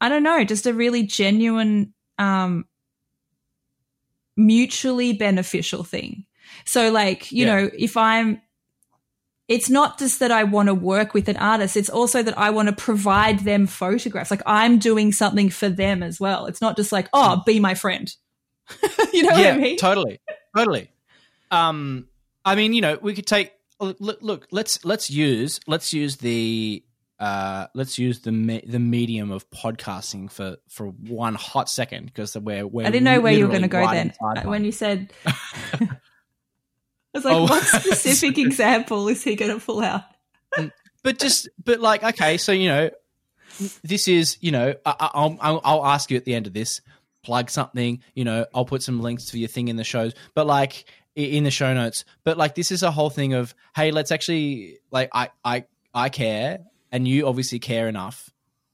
[0.00, 2.66] I don't know, just a really genuine um
[4.36, 6.26] mutually beneficial thing.
[6.64, 7.54] So like, you Yeah.
[7.62, 8.40] know, if I'm
[9.48, 12.50] it's not just that I want to work with an artist, it's also that I
[12.50, 14.30] want to provide them photographs.
[14.30, 16.46] Like I'm doing something for them as well.
[16.46, 18.12] It's not just like, oh, be my friend.
[19.12, 19.76] you know yeah, what I mean?
[19.76, 20.20] totally,
[20.56, 20.90] totally.
[21.50, 22.08] Um,
[22.44, 24.46] I mean, you know, we could take look, look.
[24.50, 26.82] Let's let's use let's use the
[27.20, 32.36] uh let's use the me- the medium of podcasting for for one hot second because
[32.36, 34.12] we're we're I didn't know where you were going to go then.
[34.20, 34.42] Uh.
[34.42, 35.12] When you said,
[37.14, 37.42] was like, Oh.
[37.48, 40.02] what specific example is he going to pull out?
[41.02, 42.90] but just but like okay so you know
[43.82, 46.80] this is you know I, I'll i'll ask you at the end of this
[47.22, 50.46] plug something you know i'll put some links for your thing in the shows but
[50.46, 50.84] like
[51.14, 54.78] in the show notes but like this is a whole thing of hey let's actually
[54.90, 56.58] like i i i care
[56.90, 58.30] and you obviously care enough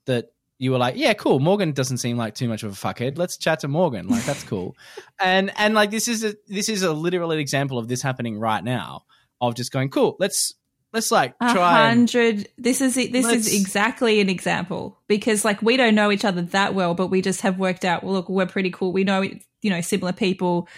[0.07, 3.19] that you were like yeah cool morgan doesn't seem like too much of a fuckhead
[3.19, 4.77] let's chat to morgan like that's cool
[5.21, 8.63] and and like this is a this is a literal example of this happening right
[8.63, 9.03] now
[9.41, 10.55] of just going cool let's
[10.93, 12.49] let's like try hundred.
[12.59, 16.43] This is this Let's- is exactly an example because like we don't know each other
[16.43, 18.03] that well, but we just have worked out.
[18.03, 18.93] Well, look, we're pretty cool.
[18.93, 20.69] We know you know similar people.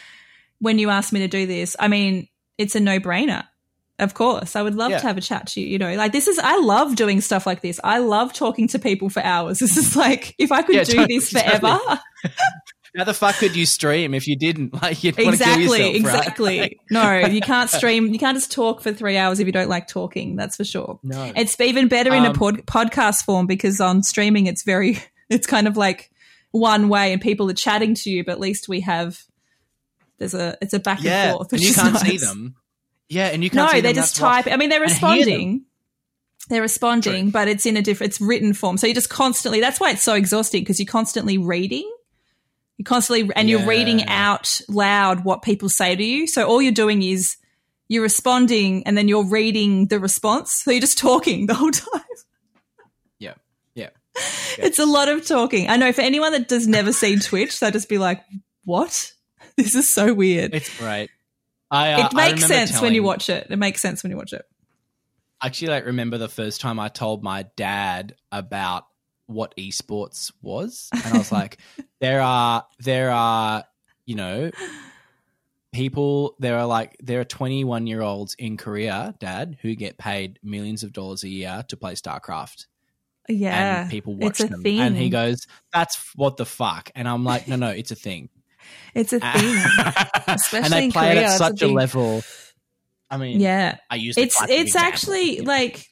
[0.58, 3.44] When you asked me to do this, I mean, it's a no brainer.
[4.02, 4.98] Of course, I would love Yeah.
[4.98, 5.66] to have a chat to you.
[5.66, 6.38] You know, like this is.
[6.38, 7.80] I love doing stuff like this.
[7.84, 9.58] I love talking to people for hours.
[9.62, 11.78] This is like if I could Yeah, do totally, this forever.
[11.78, 11.98] totally.
[12.94, 14.74] How the fuck could you stream if you didn't?
[14.82, 16.60] Like you'd exactly, yourself, exactly.
[16.60, 18.08] Like, no, you can't stream.
[18.12, 20.36] You can't just talk for three hours if you don't like talking.
[20.36, 21.00] That's for sure.
[21.02, 21.32] no.
[21.34, 24.98] It's even better in a Um, pod- podcast form because on streaming it's very
[25.30, 26.10] it's kind of like
[26.50, 29.22] one way and people are chatting to you, but at least we have
[30.18, 31.52] there's a it's a back yeah, and forth.
[31.54, 32.56] and you can't see them.
[33.08, 34.46] Yeah, and you can't see they just type.
[34.46, 35.10] I mean, they're and hear them.
[35.10, 35.64] responding.
[36.48, 37.32] They're responding, True.
[37.32, 38.12] but it's in a different.
[38.12, 39.60] It's written form, so you're just constantly.
[39.60, 41.90] That's why it's so exhausting because you're constantly reading.
[42.78, 46.26] You're constantly and you're reading out loud what people say to you.
[46.26, 47.36] So all you're doing is
[47.88, 50.52] you're responding, and then you're reading the response.
[50.52, 52.02] So you're just talking the whole time.
[53.18, 53.34] Yeah,
[53.74, 53.90] yeah.
[54.58, 55.70] It's a lot of talking.
[55.70, 58.22] I know for anyone that does never seen Twitch, they'll just be like,
[58.64, 59.12] "What?
[59.56, 61.10] This is so weird." It's great.
[61.72, 63.46] I, uh, it makes sense when you watch it.
[63.48, 64.44] It makes sense when you watch it.
[65.40, 68.84] I actually like remember the first time I told my dad about
[69.26, 71.58] what esports was, and I was like,
[72.00, 73.64] there are there are
[74.04, 74.50] you know
[75.72, 80.38] people there are like there are 21 year olds in Korea, Dad, who get paid
[80.42, 82.66] millions of dollars a year to play StarCraft.
[83.28, 84.80] Yeah, and people watch them, thing.
[84.80, 88.28] and he goes, "That's what the fuck," and I'm like, "No, no, it's a thing."
[88.94, 89.56] It's a thing.
[90.26, 92.22] Especially and they in play it at such a, big- level.
[93.10, 95.42] I mean, Yeah, I use it's it's actually Yeah.
[95.44, 95.86] like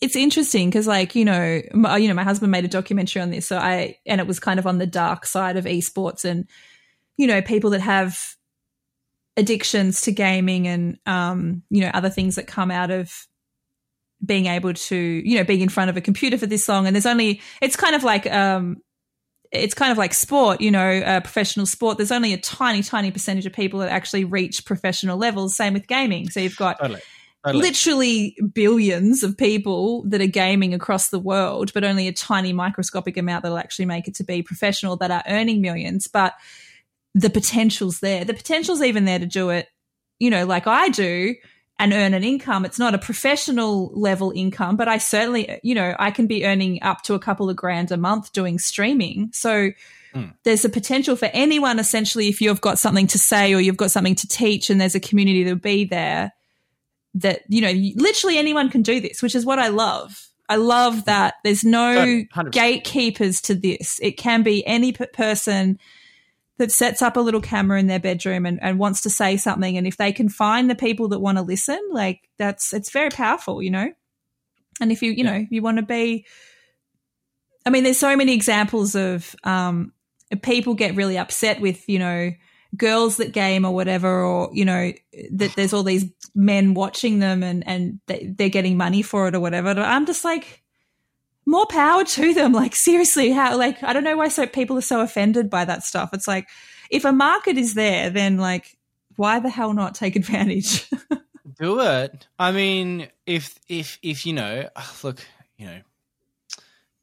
[0.00, 3.30] it's interesting because like you know my, you know my husband made a documentary on
[3.30, 6.46] this so i and it was kind of on the dark side of esports and
[7.16, 8.18] you know people that have
[9.36, 13.12] addictions to gaming and um you know other things that come out of
[14.24, 16.94] being able to you know being in front of a computer for this long and
[16.96, 18.76] there's only it's kind of like um
[19.56, 21.96] it's kind of like sport, you know, uh, professional sport.
[21.96, 25.56] There's only a tiny, tiny percentage of people that actually reach professional levels.
[25.56, 26.30] Same with gaming.
[26.30, 27.00] So you've got totally,
[27.44, 27.62] totally.
[27.62, 33.16] literally billions of people that are gaming across the world, but only a tiny microscopic
[33.16, 36.08] amount that'll actually make it to be professional that are earning millions.
[36.08, 36.34] But
[37.14, 38.24] the potential's there.
[38.24, 39.68] The potential's even there to do it,
[40.18, 41.34] you know, like I do
[41.78, 42.64] and earn an income.
[42.64, 46.82] It's not a professional level income, but I certainly, you know, I can be earning
[46.82, 49.30] up to a couple of grand a month doing streaming.
[49.32, 49.72] So
[50.14, 50.32] Mm.
[50.44, 53.90] there's a potential for anyone essentially if you've got something to say or you've got
[53.90, 56.32] something to teach and there's a community that'll be there
[57.12, 61.04] that you know literally anyone can do this which is what i love i love
[61.04, 62.50] that there's no 100%.
[62.52, 65.78] gatekeepers to this it can be any p- person
[66.58, 69.76] that sets up a little camera in their bedroom and, and wants to say something
[69.76, 73.10] and if they can find the people that want to listen like that's it's very
[73.10, 73.92] powerful you know
[74.80, 75.38] and if you you Yeah.
[75.38, 76.26] know you want to be
[77.64, 79.92] i mean there's so many examples of um
[80.42, 82.30] people get really upset with you know
[82.76, 84.92] girls that game or whatever or you know
[85.32, 86.04] that there's all these
[86.34, 90.24] men watching them and and they, they're getting money for it or whatever i'm just
[90.24, 90.62] like
[91.56, 94.82] more power to them like seriously how like i don't know why so people are
[94.82, 96.48] so offended by that stuff it's like
[96.90, 98.76] if a market is there then like
[99.16, 100.88] why the hell not take advantage
[101.58, 102.26] do it.
[102.38, 104.68] I mean, if if if you know,
[105.02, 105.24] look,
[105.56, 105.80] you know,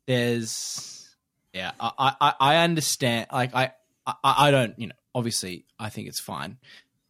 [0.07, 1.15] there's
[1.53, 3.27] yeah, I I, I understand.
[3.31, 3.71] Like I,
[4.05, 4.95] I I don't you know.
[5.15, 6.57] Obviously, I think it's fine.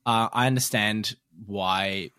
[0.06, 1.16] Uh, I understand
[1.46, 2.12] why.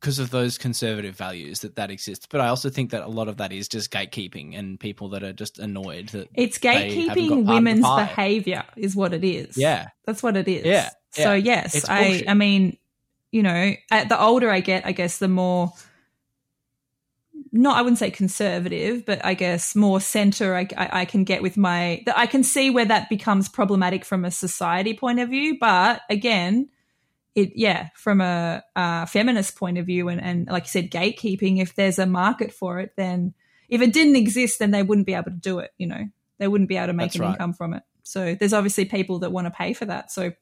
[0.00, 3.28] Because of those conservative values that that exists, but I also think that a lot
[3.28, 7.18] of that is just gatekeeping and people that are just annoyed that it's gatekeeping part
[7.18, 10.64] of the women's behavior is what it is yeah, That's what it is.
[10.64, 12.30] Yeah, So yes, It's I bullshit.
[12.30, 12.78] I mean,
[13.30, 15.72] you know, at the older I get, I guess the more
[17.52, 21.42] not I wouldn't say conservative, but I guess more center I, I, I can get
[21.42, 25.28] with my that I can see where that becomes problematic from a society point of
[25.28, 25.58] view.
[25.58, 26.68] But again,
[27.34, 31.60] it yeah, from a uh, feminist point of view and, and like you said, gatekeeping,
[31.60, 33.34] if there's a market for it, then
[33.68, 36.08] if it didn't exist, then they wouldn't be able to do it, you know.
[36.38, 37.30] They wouldn't be able to make That's an right.
[37.32, 37.82] income from it.
[38.02, 40.10] So there's obviously people that want to pay for that.
[40.10, 40.32] So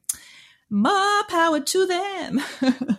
[0.69, 2.41] more power to them.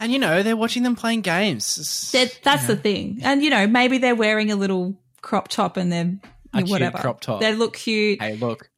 [0.00, 2.10] and you know they're watching them playing games.
[2.12, 3.18] that, that's you know, the thing.
[3.22, 6.18] And, you know, maybe they're wearing a little crop top and they're
[6.54, 6.98] A whatever.
[6.98, 7.40] crop top.
[7.40, 8.20] They look cute.
[8.22, 8.70] hey, look,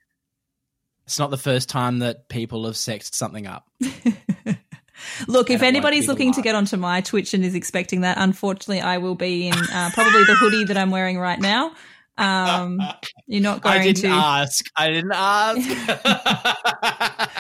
[1.11, 3.69] it's not the first time that people have sexed something up.
[5.27, 8.99] Look, if anybody's looking to get onto my Twitch and is expecting that, unfortunately, I
[8.99, 11.73] will be in uh, probably the hoodie that I'm wearing right now.
[12.17, 12.81] Um,
[13.27, 14.17] you're not I going didn't to.
[14.17, 14.65] ask.
[14.77, 15.69] I didn't ask.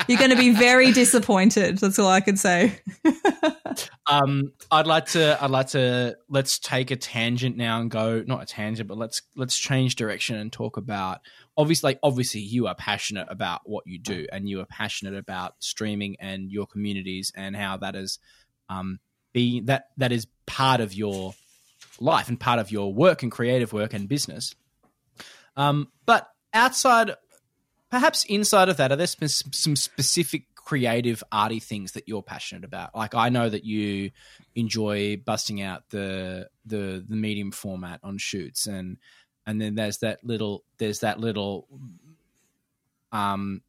[0.08, 1.78] You're going to be very disappointed.
[1.78, 2.80] That's all I can say.
[4.06, 5.38] um, I'd like to.
[5.40, 6.16] I'd like to.
[6.28, 8.24] Let's take a tangent now and go.
[8.26, 11.20] Not a tangent, but let's let's change direction and talk about.
[11.56, 15.54] Obviously, like obviously, you are passionate about what you do, and you are passionate about
[15.58, 18.18] streaming and your communities and how that is,
[18.68, 18.98] um,
[19.32, 21.34] be that that is part of your
[22.00, 24.54] life and part of your work and creative work and business.
[25.56, 27.12] Um, but outside,
[27.90, 32.64] perhaps inside of that, are there sp- some specific creative, arty things that you're passionate
[32.64, 32.94] about?
[32.94, 34.12] Like I know that you
[34.54, 38.98] enjoy busting out the the the medium format on shoots, and
[39.46, 41.66] and then there's that little there's that little
[43.12, 43.62] um.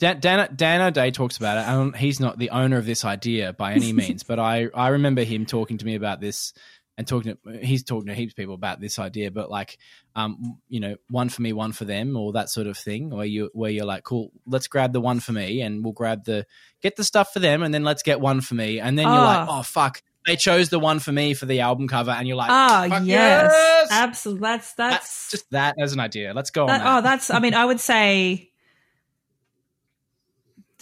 [0.00, 1.68] Dan, Dan, Dan O'Day talks about it.
[1.70, 5.22] and he's not the owner of this idea by any means, but I, I remember
[5.22, 6.52] him talking to me about this
[6.98, 9.78] and talking to he's talking to heaps of people about this idea but like
[10.14, 13.26] um you know one for me one for them or that sort of thing where
[13.26, 16.46] you where you're like cool let's grab the one for me and we'll grab the
[16.82, 19.12] get the stuff for them and then let's get one for me and then you're
[19.16, 19.58] like Oh.
[19.58, 22.50] oh fuck they chose the one for me for the album cover and you're like
[22.50, 23.04] Oh, yes.
[23.06, 23.88] yes!
[23.90, 24.40] Absolutely.
[24.42, 26.98] That's, that's, that's just that as an idea let's go That, on that.
[26.98, 27.30] oh, that's.
[27.30, 28.50] I mean, I would say.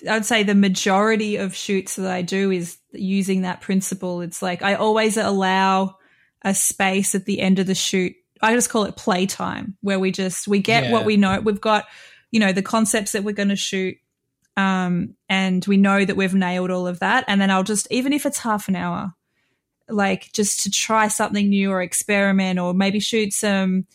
[0.08, 4.20] I would say the majority of shoots that I do is using that principle.
[4.20, 5.98] It's like I always allow
[6.44, 8.14] a space at the end of the shoot
[8.44, 10.92] I just call it playtime, where we just we get Yeah.
[10.92, 11.38] what we know.
[11.40, 11.84] We've got
[12.32, 13.96] you know the concepts that we're going to shoot,
[14.56, 17.24] um, and we know that we've nailed all of that.
[17.28, 19.14] And then I'll just even if it's half an hour,
[19.88, 23.86] like just to try something new or experiment, or maybe shoot some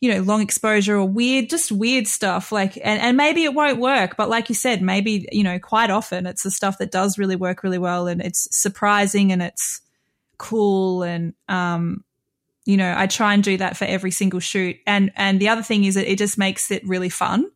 [0.00, 3.80] you know long exposure or weird just weird stuff like and, and maybe it won't
[3.80, 7.18] work but like you said maybe you know quite often it's the stuff that does
[7.18, 9.80] really work really well and it's surprising and it's
[10.38, 12.04] cool and um
[12.64, 14.76] you know i try and do that for every single shoot.
[14.86, 17.50] And and the other thing is that it just makes it really fun.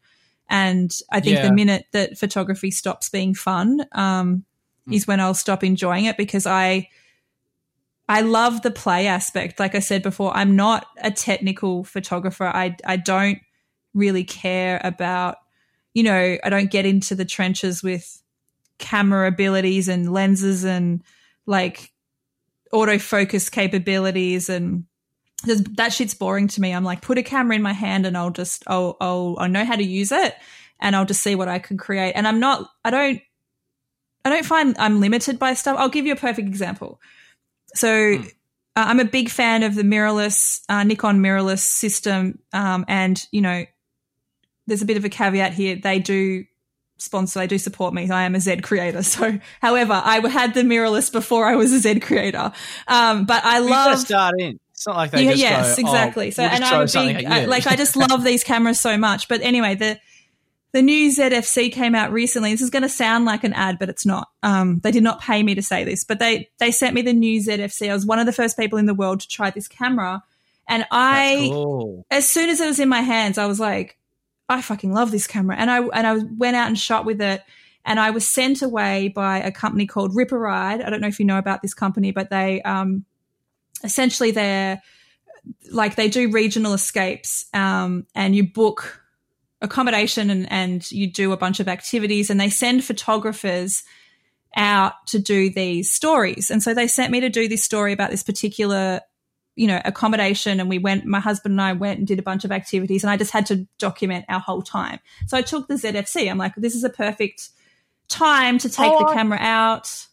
[0.48, 1.42] And i think Yeah.
[1.48, 4.44] the minute that photography stops being fun um
[4.90, 6.88] is when i'll stop enjoying it because i
[8.08, 9.60] I love the play aspect.
[9.60, 12.44] Like I said before, I'm not a technical photographer.
[12.44, 13.38] I I don't
[13.94, 15.36] really care about,
[15.94, 18.22] you know, I don't get into the trenches with
[18.78, 21.02] camera abilities and lenses and
[21.46, 21.92] like
[22.72, 24.84] autofocus capabilities and
[25.44, 26.72] that shit's boring to me.
[26.72, 29.64] I'm like, put a camera in my hand and I'll just I'll I'll I know
[29.64, 30.34] how to use it
[30.80, 32.12] and I'll just see what I can create.
[32.12, 33.20] And I'm not I don't
[34.24, 35.76] I don't find I'm limited by stuff.
[35.78, 37.00] I'll give you a perfect example.
[37.74, 38.14] So
[38.74, 43.40] uh, I'm a big fan of the mirrorless uh, Nikon mirrorless system, um, and you
[43.40, 43.64] know,
[44.66, 45.76] there's a bit of a caveat here.
[45.76, 46.44] They do
[46.98, 48.08] sponsor, they do support me.
[48.10, 49.02] I am a Z creator.
[49.12, 52.52] So, however, I had the mirrorless before I was a Z creator,
[52.88, 54.58] um, but I love start in.
[54.72, 56.30] It's not like they yeah, just yes, go, oh, exactly.
[56.30, 57.26] so, we'll and I'm a big.
[57.26, 59.28] I, like, I just love these cameras so much.
[59.28, 60.00] But anyway, the
[60.72, 62.50] the new Z fc came out recently.
[62.50, 64.28] This is going to sound like an ad, but it's not.
[64.42, 67.12] Um, they did not pay me to say this, but they they sent me the
[67.12, 67.90] new Z fc.
[67.90, 70.22] I was one of the first people in the world to try this camera,
[70.68, 72.06] and I cool.
[72.10, 73.98] as soon as it was in my hands, I was like,
[74.48, 75.56] I fucking love this camera.
[75.58, 77.42] And I and I went out and shot with it.
[77.84, 80.84] And I was sent away by a company called Riparide.
[80.84, 83.04] I don't know if you know about this company, but they um,
[83.82, 84.80] essentially they're
[85.70, 89.01] like they do regional escapes, um, and you book
[89.62, 93.82] accommodation and, and you do a bunch of activities, and they send photographers
[94.54, 96.50] out to do these stories.
[96.50, 99.00] And so they sent me to do this story about this particular
[99.54, 102.44] you know accommodation and we went my husband and I went and did a bunch
[102.44, 104.98] of activities and I just had to document our whole time.
[105.26, 106.30] So I took the Z fc.
[106.30, 107.50] I'm like this is a perfect
[108.08, 110.06] time to take Oh, the camera out.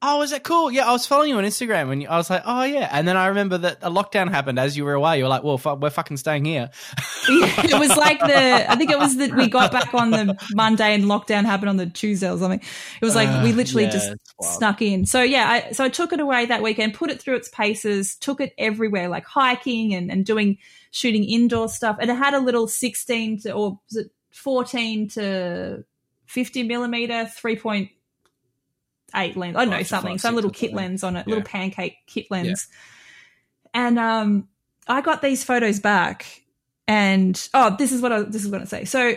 [0.00, 0.70] Oh, is that cool?
[0.70, 2.88] Yeah, I was following you on Instagram and I was like, oh yeah.
[2.92, 5.18] And then I remember that a lockdown happened as you were away.
[5.18, 6.70] You were like, well, we're fucking staying here.
[7.28, 10.94] it was like the I think it was that we got back on the Monday
[10.94, 12.60] and lockdown happened on the Tuesday or something.
[12.60, 15.04] It was like we Uh, literally yeah, just snuck in.
[15.04, 18.14] So yeah, I, so I took it away that weekend, put it through its paces,
[18.14, 20.58] took it everywhere, like hiking and, and doing
[20.92, 21.96] shooting indoor stuff.
[22.00, 25.84] And it had a little sixteen to or was it fourteen to
[26.26, 27.90] fifty millimeter three point
[29.14, 29.56] eight lens.
[29.56, 31.34] I don't know something, some little kit lens on it, Yeah.
[31.36, 32.68] little pancake kit lens.
[33.74, 34.48] And um,
[34.86, 36.42] I got these photos back,
[36.86, 38.84] and oh, this is what I this is what I say.
[38.84, 39.14] So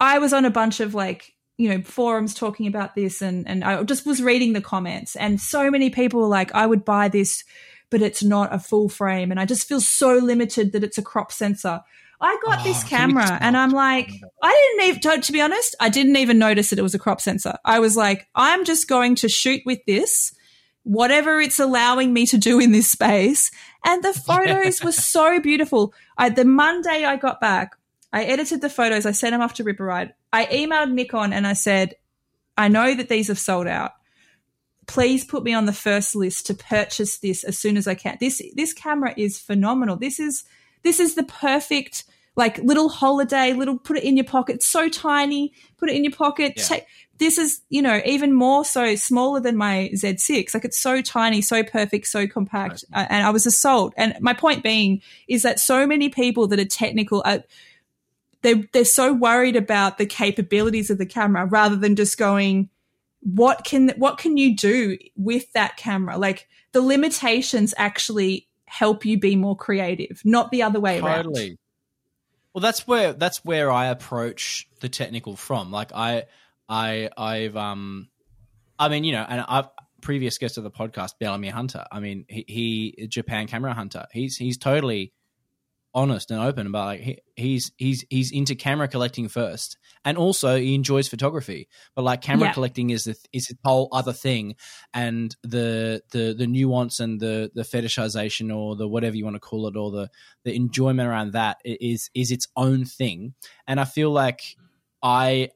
[0.00, 3.64] I was on a bunch of like you know forums talking about this, and and
[3.64, 7.08] I just was reading the comments, and so many people were like, I would buy
[7.08, 7.44] this,
[7.90, 11.02] but it's not a full frame, and I just feel so limited that it's a
[11.02, 11.82] crop sensor.
[12.20, 14.10] I got Oh, this camera, and I'm like,
[14.42, 16.98] I didn't even, to, to be honest, I didn't even notice that it was a
[16.98, 17.58] crop sensor.
[17.64, 20.34] I was like, I'm just going to shoot with this,
[20.82, 23.50] whatever it's allowing me to do in this space.
[23.84, 25.92] And the photos were so beautiful.
[26.16, 27.76] I, the Monday I got back,
[28.12, 29.04] I edited the photos.
[29.04, 30.12] I sent them off to Riparide.
[30.32, 31.96] I emailed Nikon and I said,
[32.56, 33.92] I know that these have sold out.
[34.86, 38.16] Please put me on the first list to purchase this as soon as I can.
[38.20, 39.96] This this camera is phenomenal.
[39.96, 40.44] This is
[40.86, 42.04] this is the perfect
[42.36, 44.56] like little holiday, little put it in your pocket.
[44.56, 45.52] It's so tiny.
[45.78, 46.52] Put it in your pocket.
[46.56, 46.62] Yeah.
[46.62, 46.86] Take,
[47.18, 50.54] this is you know even more so smaller than my Z6.
[50.54, 52.84] Like it's so tiny, so perfect, so compact.
[52.92, 53.94] Uh, and I was sold.
[53.96, 57.42] And my point being is that so many people that are technical are
[58.42, 62.68] they they're so worried about the capabilities of the camera rather than just going
[63.22, 69.18] what can what can you do with that camera like the limitations actually help you
[69.18, 71.58] be more creative not the other way around Totally.
[72.56, 75.70] Well, that's where that's where I approach the technical from.
[75.70, 76.24] Like I,
[76.66, 78.08] I, I've um,
[78.78, 79.68] I mean, you know, and I've
[80.00, 81.84] previous guest of the podcast, Bellamy Hunter.
[81.92, 84.06] I mean, he, he Japan camera hunter.
[84.10, 85.12] He's he's totally
[85.96, 90.56] honest and open about like he, he's he's he's into camera collecting first, and also
[90.56, 91.68] he enjoys photography.
[91.96, 92.54] But like camera Yeah.
[92.54, 94.54] collecting is the is a whole other thing,
[94.94, 99.40] and the the the nuance and the the fetishization or the whatever you want to
[99.40, 100.10] call it or the
[100.44, 103.34] the enjoyment around that is is is its own thing.
[103.66, 104.42] And I feel like
[105.02, 105.50] I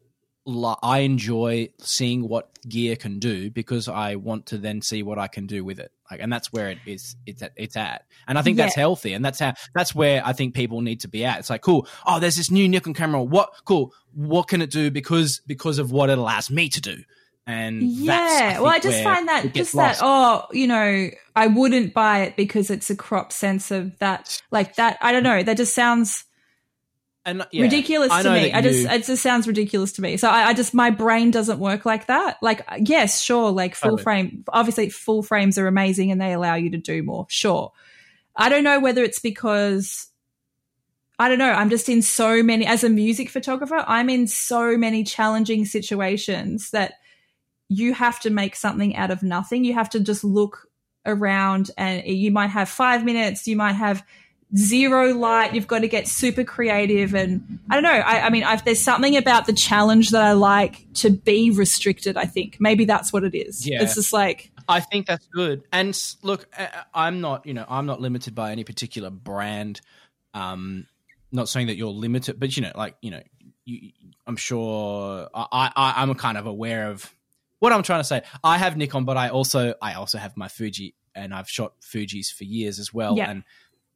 [0.82, 5.28] I enjoy seeing what gear can do because I want to then see what I
[5.28, 5.92] can do with it.
[6.10, 7.16] Like, and that's where it is.
[7.26, 7.52] It's at.
[7.56, 9.54] It's at, and I think that's healthy, and that's how.
[9.74, 11.38] That's where I think people need to be at.
[11.38, 11.86] It's like, cool.
[12.06, 13.22] Oh, there's this new Nikon camera.
[13.22, 13.54] What?
[13.64, 13.92] Cool.
[14.14, 14.90] What can it do?
[14.90, 16.96] Because because of what it allows me to do.
[17.46, 18.60] And that's, Yeah.
[18.60, 22.70] well, I just find that just that oh, you know, I wouldn't buy it because
[22.70, 26.24] it's a crop sensor that like that I don't know, that just sounds
[27.24, 28.52] and, yeah, ridiculous to me.
[28.52, 30.16] I just you- it just sounds ridiculous to me.
[30.16, 32.38] So I, I just my brain doesn't work like that.
[32.42, 34.02] Like yes, sure, like full Totally.
[34.02, 34.44] frame.
[34.48, 37.26] Obviously, full frames are amazing and they allow you to do more.
[37.28, 37.72] Sure.
[38.34, 40.08] I don't know whether it's because
[41.18, 41.52] I don't know.
[41.52, 43.84] I'm just in so many as a music photographer.
[43.86, 46.94] I'm in so many challenging situations that
[47.68, 49.64] you have to make something out of nothing.
[49.64, 50.66] You have to just look
[51.04, 53.46] around and you might have five minutes.
[53.46, 54.02] You might have
[54.56, 55.54] zero light.
[55.54, 57.14] You've got to get super creative.
[57.14, 57.90] And I don't know.
[57.90, 62.16] I, I mean, I've, there's something about the challenge that I like to be restricted.
[62.16, 63.66] I think maybe that's what it is.
[63.66, 63.82] Yeah.
[63.82, 65.64] It's just like, I think that's good.
[65.72, 66.46] And look,
[66.94, 69.80] I'm not, you know, I'm not limited by any particular brand.
[70.32, 70.86] Um,
[71.32, 73.22] not saying that you're limited, but you know, like you know,
[73.64, 73.90] you,
[74.26, 77.12] I'm sure I, I, I'm kind of aware of
[77.58, 78.22] what I'm trying to say.
[78.44, 82.30] I have Nikon, but I also, I also have my Fuji, and I've shot Fuji's
[82.30, 83.16] for years as well.
[83.16, 83.30] Yeah.
[83.30, 83.44] And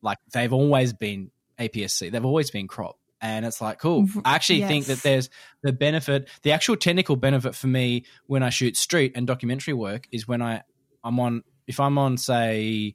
[0.05, 2.11] like they've always been APS-C.
[2.11, 2.97] They've always been crop.
[3.21, 4.07] And it's like, cool.
[4.25, 5.31] I actually think that there's
[5.63, 10.07] the benefit, the actual technical benefit for me when I shoot street and documentary work
[10.13, 10.63] is when I,
[11.03, 12.95] I'm on, if I'm on, say,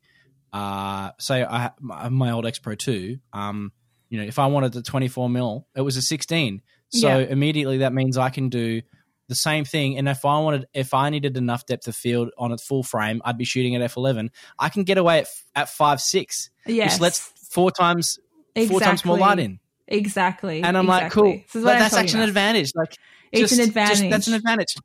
[0.53, 3.71] uh, say I my, my old X Pro 2, um,
[4.09, 6.61] you know, if I wanted the 24 mil, it was a 16.
[6.89, 7.25] So Yeah.
[7.25, 8.83] immediately that means I can do
[9.29, 9.97] the same thing.
[9.97, 13.21] And if I wanted, if I needed enough depth of field on a full frame,
[13.23, 14.31] I'd be shooting at f11.
[14.59, 16.95] I can get away at, at five six, yes.
[16.95, 17.19] which lets
[17.49, 18.19] four times
[18.67, 19.59] four times more light in.
[19.87, 20.61] Exactly.
[20.61, 21.31] And I'm like, cool.
[21.31, 22.71] This is But I'm that's actually an advantage.
[22.75, 22.95] Like
[23.31, 24.11] It's just- an just- advantage.
[24.11, 24.75] that's an advantage.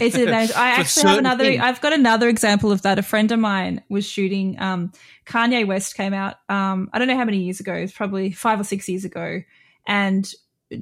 [0.00, 0.52] It's an advantage.
[0.56, 1.44] I actually have another.
[1.44, 1.60] things.
[1.62, 2.98] I've got another example of that.
[2.98, 4.58] A friend of mine was shooting.
[4.58, 4.92] Um,
[5.26, 6.36] Kanye West came out.
[6.48, 7.74] Um, I don't know how many years ago.
[7.74, 9.42] It's probably five or six years ago,
[9.86, 10.32] and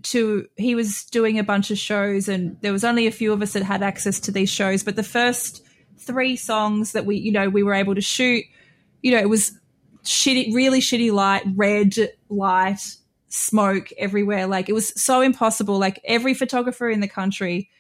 [0.03, 3.43] to he was doing a bunch of shows, and there was only a few of
[3.43, 4.83] us that had access to these shows.
[4.83, 5.63] But the first
[5.99, 8.45] three songs that we, you know, we were able to shoot,
[9.03, 9.59] you know, it was
[10.05, 11.95] shitty, really shitty light, red
[12.29, 12.97] light,
[13.29, 14.47] smoke everywhere.
[14.47, 15.79] Like it was so impossible.
[15.79, 17.71] Like every photographer in the country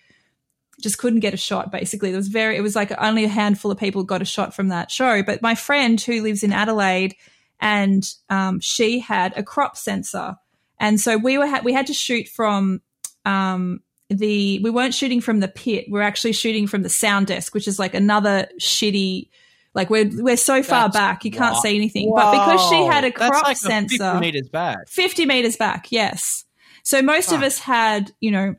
[0.80, 3.70] just couldn't get a shot basically there was very it was like only a handful
[3.70, 7.14] of people got a shot from that show but my friend who lives in adelaide
[7.60, 10.36] and um, she had a crop sensor
[10.78, 12.80] and so we were ha- we had to shoot from
[13.24, 15.86] um, the we weren't shooting from the pit.
[15.90, 19.28] We are actually shooting from the sound desk which is like another shitty
[19.74, 22.12] like we're we're so far That's back you can't wa- see anything.
[22.14, 24.88] But because she had a crop That's like 50 sensor meters back.
[24.88, 26.44] 50 meters back yes.
[26.82, 28.54] So most of us had you know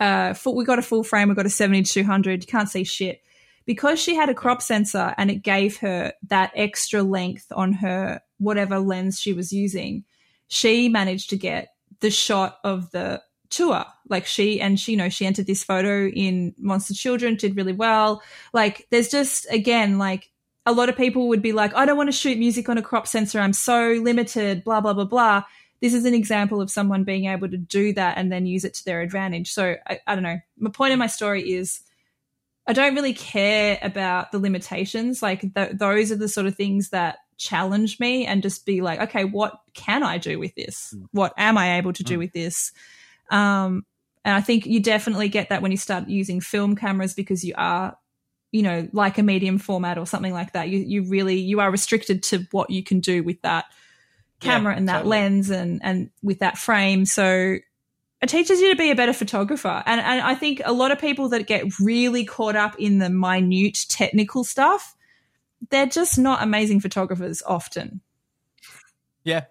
[0.00, 2.42] uh full, we got a full frame we got a seventy two hundred.
[2.42, 3.22] you can't see shit.
[3.64, 8.20] Because she had a crop sensor and it gave her that extra length on her
[8.38, 10.04] whatever lens she was using
[10.48, 13.22] she managed to get the shot of the
[13.52, 13.84] tour.
[14.08, 17.72] Like she and she you know she entered this photo in monster children did really
[17.72, 18.22] well.
[18.52, 20.30] Like there's just again like
[20.66, 22.82] a lot of people would be like i don't want to shoot music on a
[22.82, 25.44] crop sensor i'm so limited blah blah blah blah.
[25.80, 28.74] This is an example of someone being able to do that and then use it
[28.74, 29.50] to their advantage.
[29.50, 30.38] So i, I don't know.
[30.58, 31.80] My point of my story is
[32.66, 35.22] i don't really care about the limitations.
[35.22, 39.00] Like th- those are the sort of things that challenge me and just be like
[39.00, 42.18] okay what can i do with this what am i able to do Mm.
[42.18, 42.72] with this
[43.30, 43.84] um,
[44.24, 47.54] and I think you definitely get that when you start using film cameras because you
[47.56, 47.96] are,
[48.52, 50.68] you know, like a medium format or something like that.
[50.68, 53.64] You you really you are restricted to what you can do with that
[54.40, 55.18] camera Yeah, and that totally.
[55.18, 57.04] lens and and with that frame.
[57.04, 57.56] So
[58.20, 59.82] it teaches you to be a better photographer.
[59.86, 63.10] And and I think a lot of people that get really caught up in the
[63.10, 64.94] minute technical stuff,
[65.70, 68.00] they're just not amazing photographers often.
[69.24, 69.44] Yeah.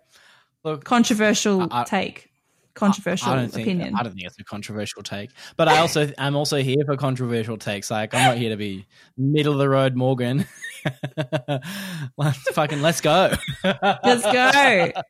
[0.63, 2.27] Look, Controversial I- I- take.
[2.73, 3.95] Controversial I don't think opinion.
[3.97, 7.57] I don't think it's a controversial take, but I also I'm also here for controversial
[7.57, 7.91] takes.
[7.91, 8.87] Like I'm not here to be
[9.17, 10.45] middle of the road Morgan.
[12.17, 13.33] let's fucking let's go.
[13.63, 14.91] Let's go.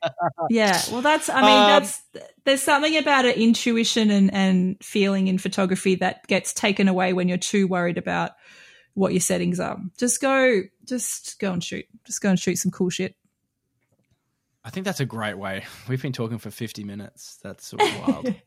[0.49, 0.81] Yeah.
[0.91, 2.01] Well, that's, I mean, Um, that's,
[2.45, 7.27] there's something about it, intuition and, and feeling in photography that gets taken away when
[7.27, 8.31] you're too worried about
[8.93, 9.77] what your settings are.
[9.97, 11.85] Just go, just go and shoot.
[12.05, 13.15] Just go and shoot some cool shit.
[14.63, 15.65] I think that's a great way.
[15.87, 17.39] We've been talking for 50 minutes.
[17.43, 18.33] That's wild.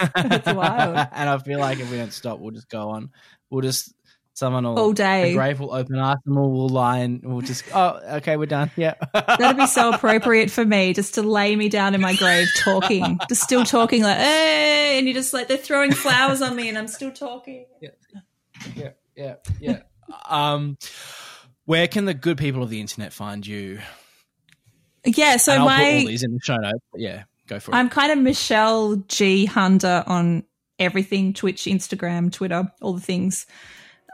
[0.14, 1.08] That's wild.
[1.12, 3.10] and I feel like if we don't stop, we'll just go on.
[3.50, 3.92] We'll just
[4.32, 5.34] someone will All the day.
[5.34, 8.94] grave will open up, and we'll lie and we'll just oh okay we're done yeah
[9.12, 13.18] That'd be so appropriate for me just to lay me down in my grave talking,
[13.28, 16.78] just still talking like, hey, and you're just like, they're throwing flowers on me and
[16.78, 17.66] I'm still talking.
[17.80, 17.90] yeah
[18.76, 19.80] yeah yeah yeah.
[20.28, 20.76] um
[21.64, 23.80] Where can the good people of the internet find you?
[25.04, 26.84] Yeah, so and I'll my put all these in the show notes.
[26.90, 27.74] But yeah, go for it.
[27.74, 30.44] I'm kind of Michelle G Hunter on
[30.78, 33.46] everything Twitch, Instagram, Twitter, all the things.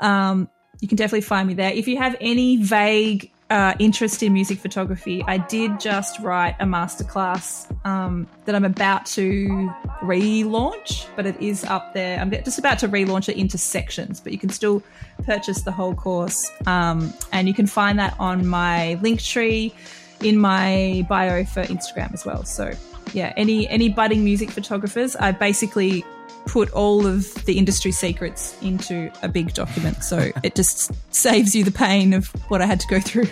[0.01, 0.49] Um,
[0.81, 1.73] you can definitely find me there.
[1.73, 6.65] If you have any vague uh, interest in music photography, I did just write a
[6.65, 9.71] masterclass um, that I'm about to
[10.01, 12.19] relaunch, but it is up there.
[12.19, 14.83] I'm just about to relaunch it into sections, but you can still
[15.25, 16.51] purchase the whole course.
[16.67, 19.75] Um, and you can find that on my link tree
[20.23, 22.45] in my bio for Instagram as well.
[22.45, 22.73] So
[23.15, 26.05] yeah, any any budding music photographers, I basically
[26.47, 30.03] put all of the industry secrets into a big document.
[30.03, 33.29] So it just saves you the pain of what I had to go through.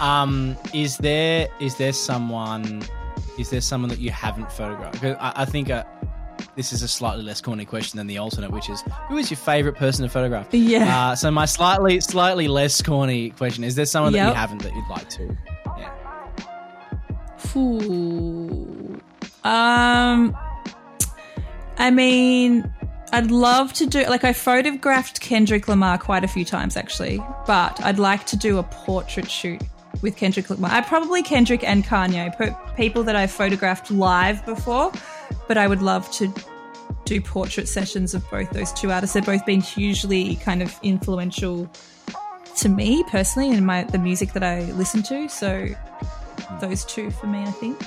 [0.00, 2.82] um, is there is there someone
[3.38, 5.02] is there someone that you haven't photographed?
[5.04, 5.84] I, I think uh,
[6.56, 9.38] this is a slightly less corny question than the alternate, which is who is your
[9.38, 10.48] favorite person to photograph?
[10.52, 11.10] Yeah.
[11.10, 14.74] Uh, so my slightly slightly less corny question is there someone that you haven't that
[14.74, 15.36] you'd like to?
[15.78, 15.90] Yeah.
[17.56, 19.00] Ooh.
[19.44, 20.36] Um,
[21.78, 22.72] I mean,
[23.12, 27.82] I'd love to do like I photographed Kendrick Lamar quite a few times actually, but
[27.84, 29.62] I'd like to do a portrait shoot
[30.00, 30.70] with Kendrick Lamar.
[30.70, 34.92] I probably Kendrick and Kanye, pe- people that I've photographed live before,
[35.46, 36.32] but I would love to
[37.04, 39.14] do portrait sessions of both those two artists.
[39.14, 41.70] They've both been hugely kind of influential
[42.56, 45.28] to me personally and my the music that I listen to.
[45.28, 45.68] So
[46.60, 47.78] those two for me, I think.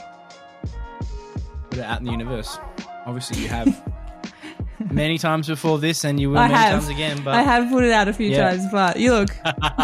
[1.69, 2.59] Put it out in the universe.
[3.05, 3.91] Obviously, you have
[4.91, 6.71] many times before this, and you will I many have.
[6.73, 7.21] times again.
[7.23, 8.49] But I have put it out a few Yeah.
[8.51, 9.29] times, but you look,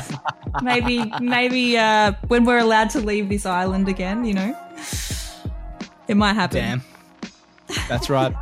[0.64, 4.58] maybe, maybe uh, when we're allowed to leave this island again, you know,
[6.08, 6.58] it might happen.
[6.58, 6.82] Damn.
[7.88, 8.34] That's right.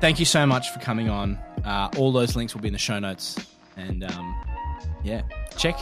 [0.00, 1.38] Thank you so much for coming on.
[1.64, 3.36] Uh, all those links will be in the show notes.
[3.76, 4.41] And um,
[5.02, 5.22] yeah,
[5.56, 5.76] check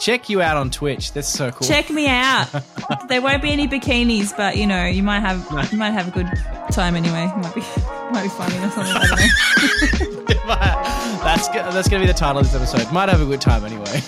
[0.00, 1.12] check you out on Twitch.
[1.12, 1.66] That's so cool.
[1.66, 2.48] Check me out.
[3.08, 6.10] there won't be any bikinis, but you know, you might have you might have a
[6.10, 6.30] good
[6.72, 7.24] time anyway.
[7.24, 7.60] It might be
[8.12, 8.96] might be funny or something.
[8.96, 10.24] I don't know.
[11.24, 12.92] that's that's gonna be the title of this episode.
[12.92, 14.02] Might have a good time anyway.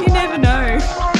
[0.00, 1.19] you never know.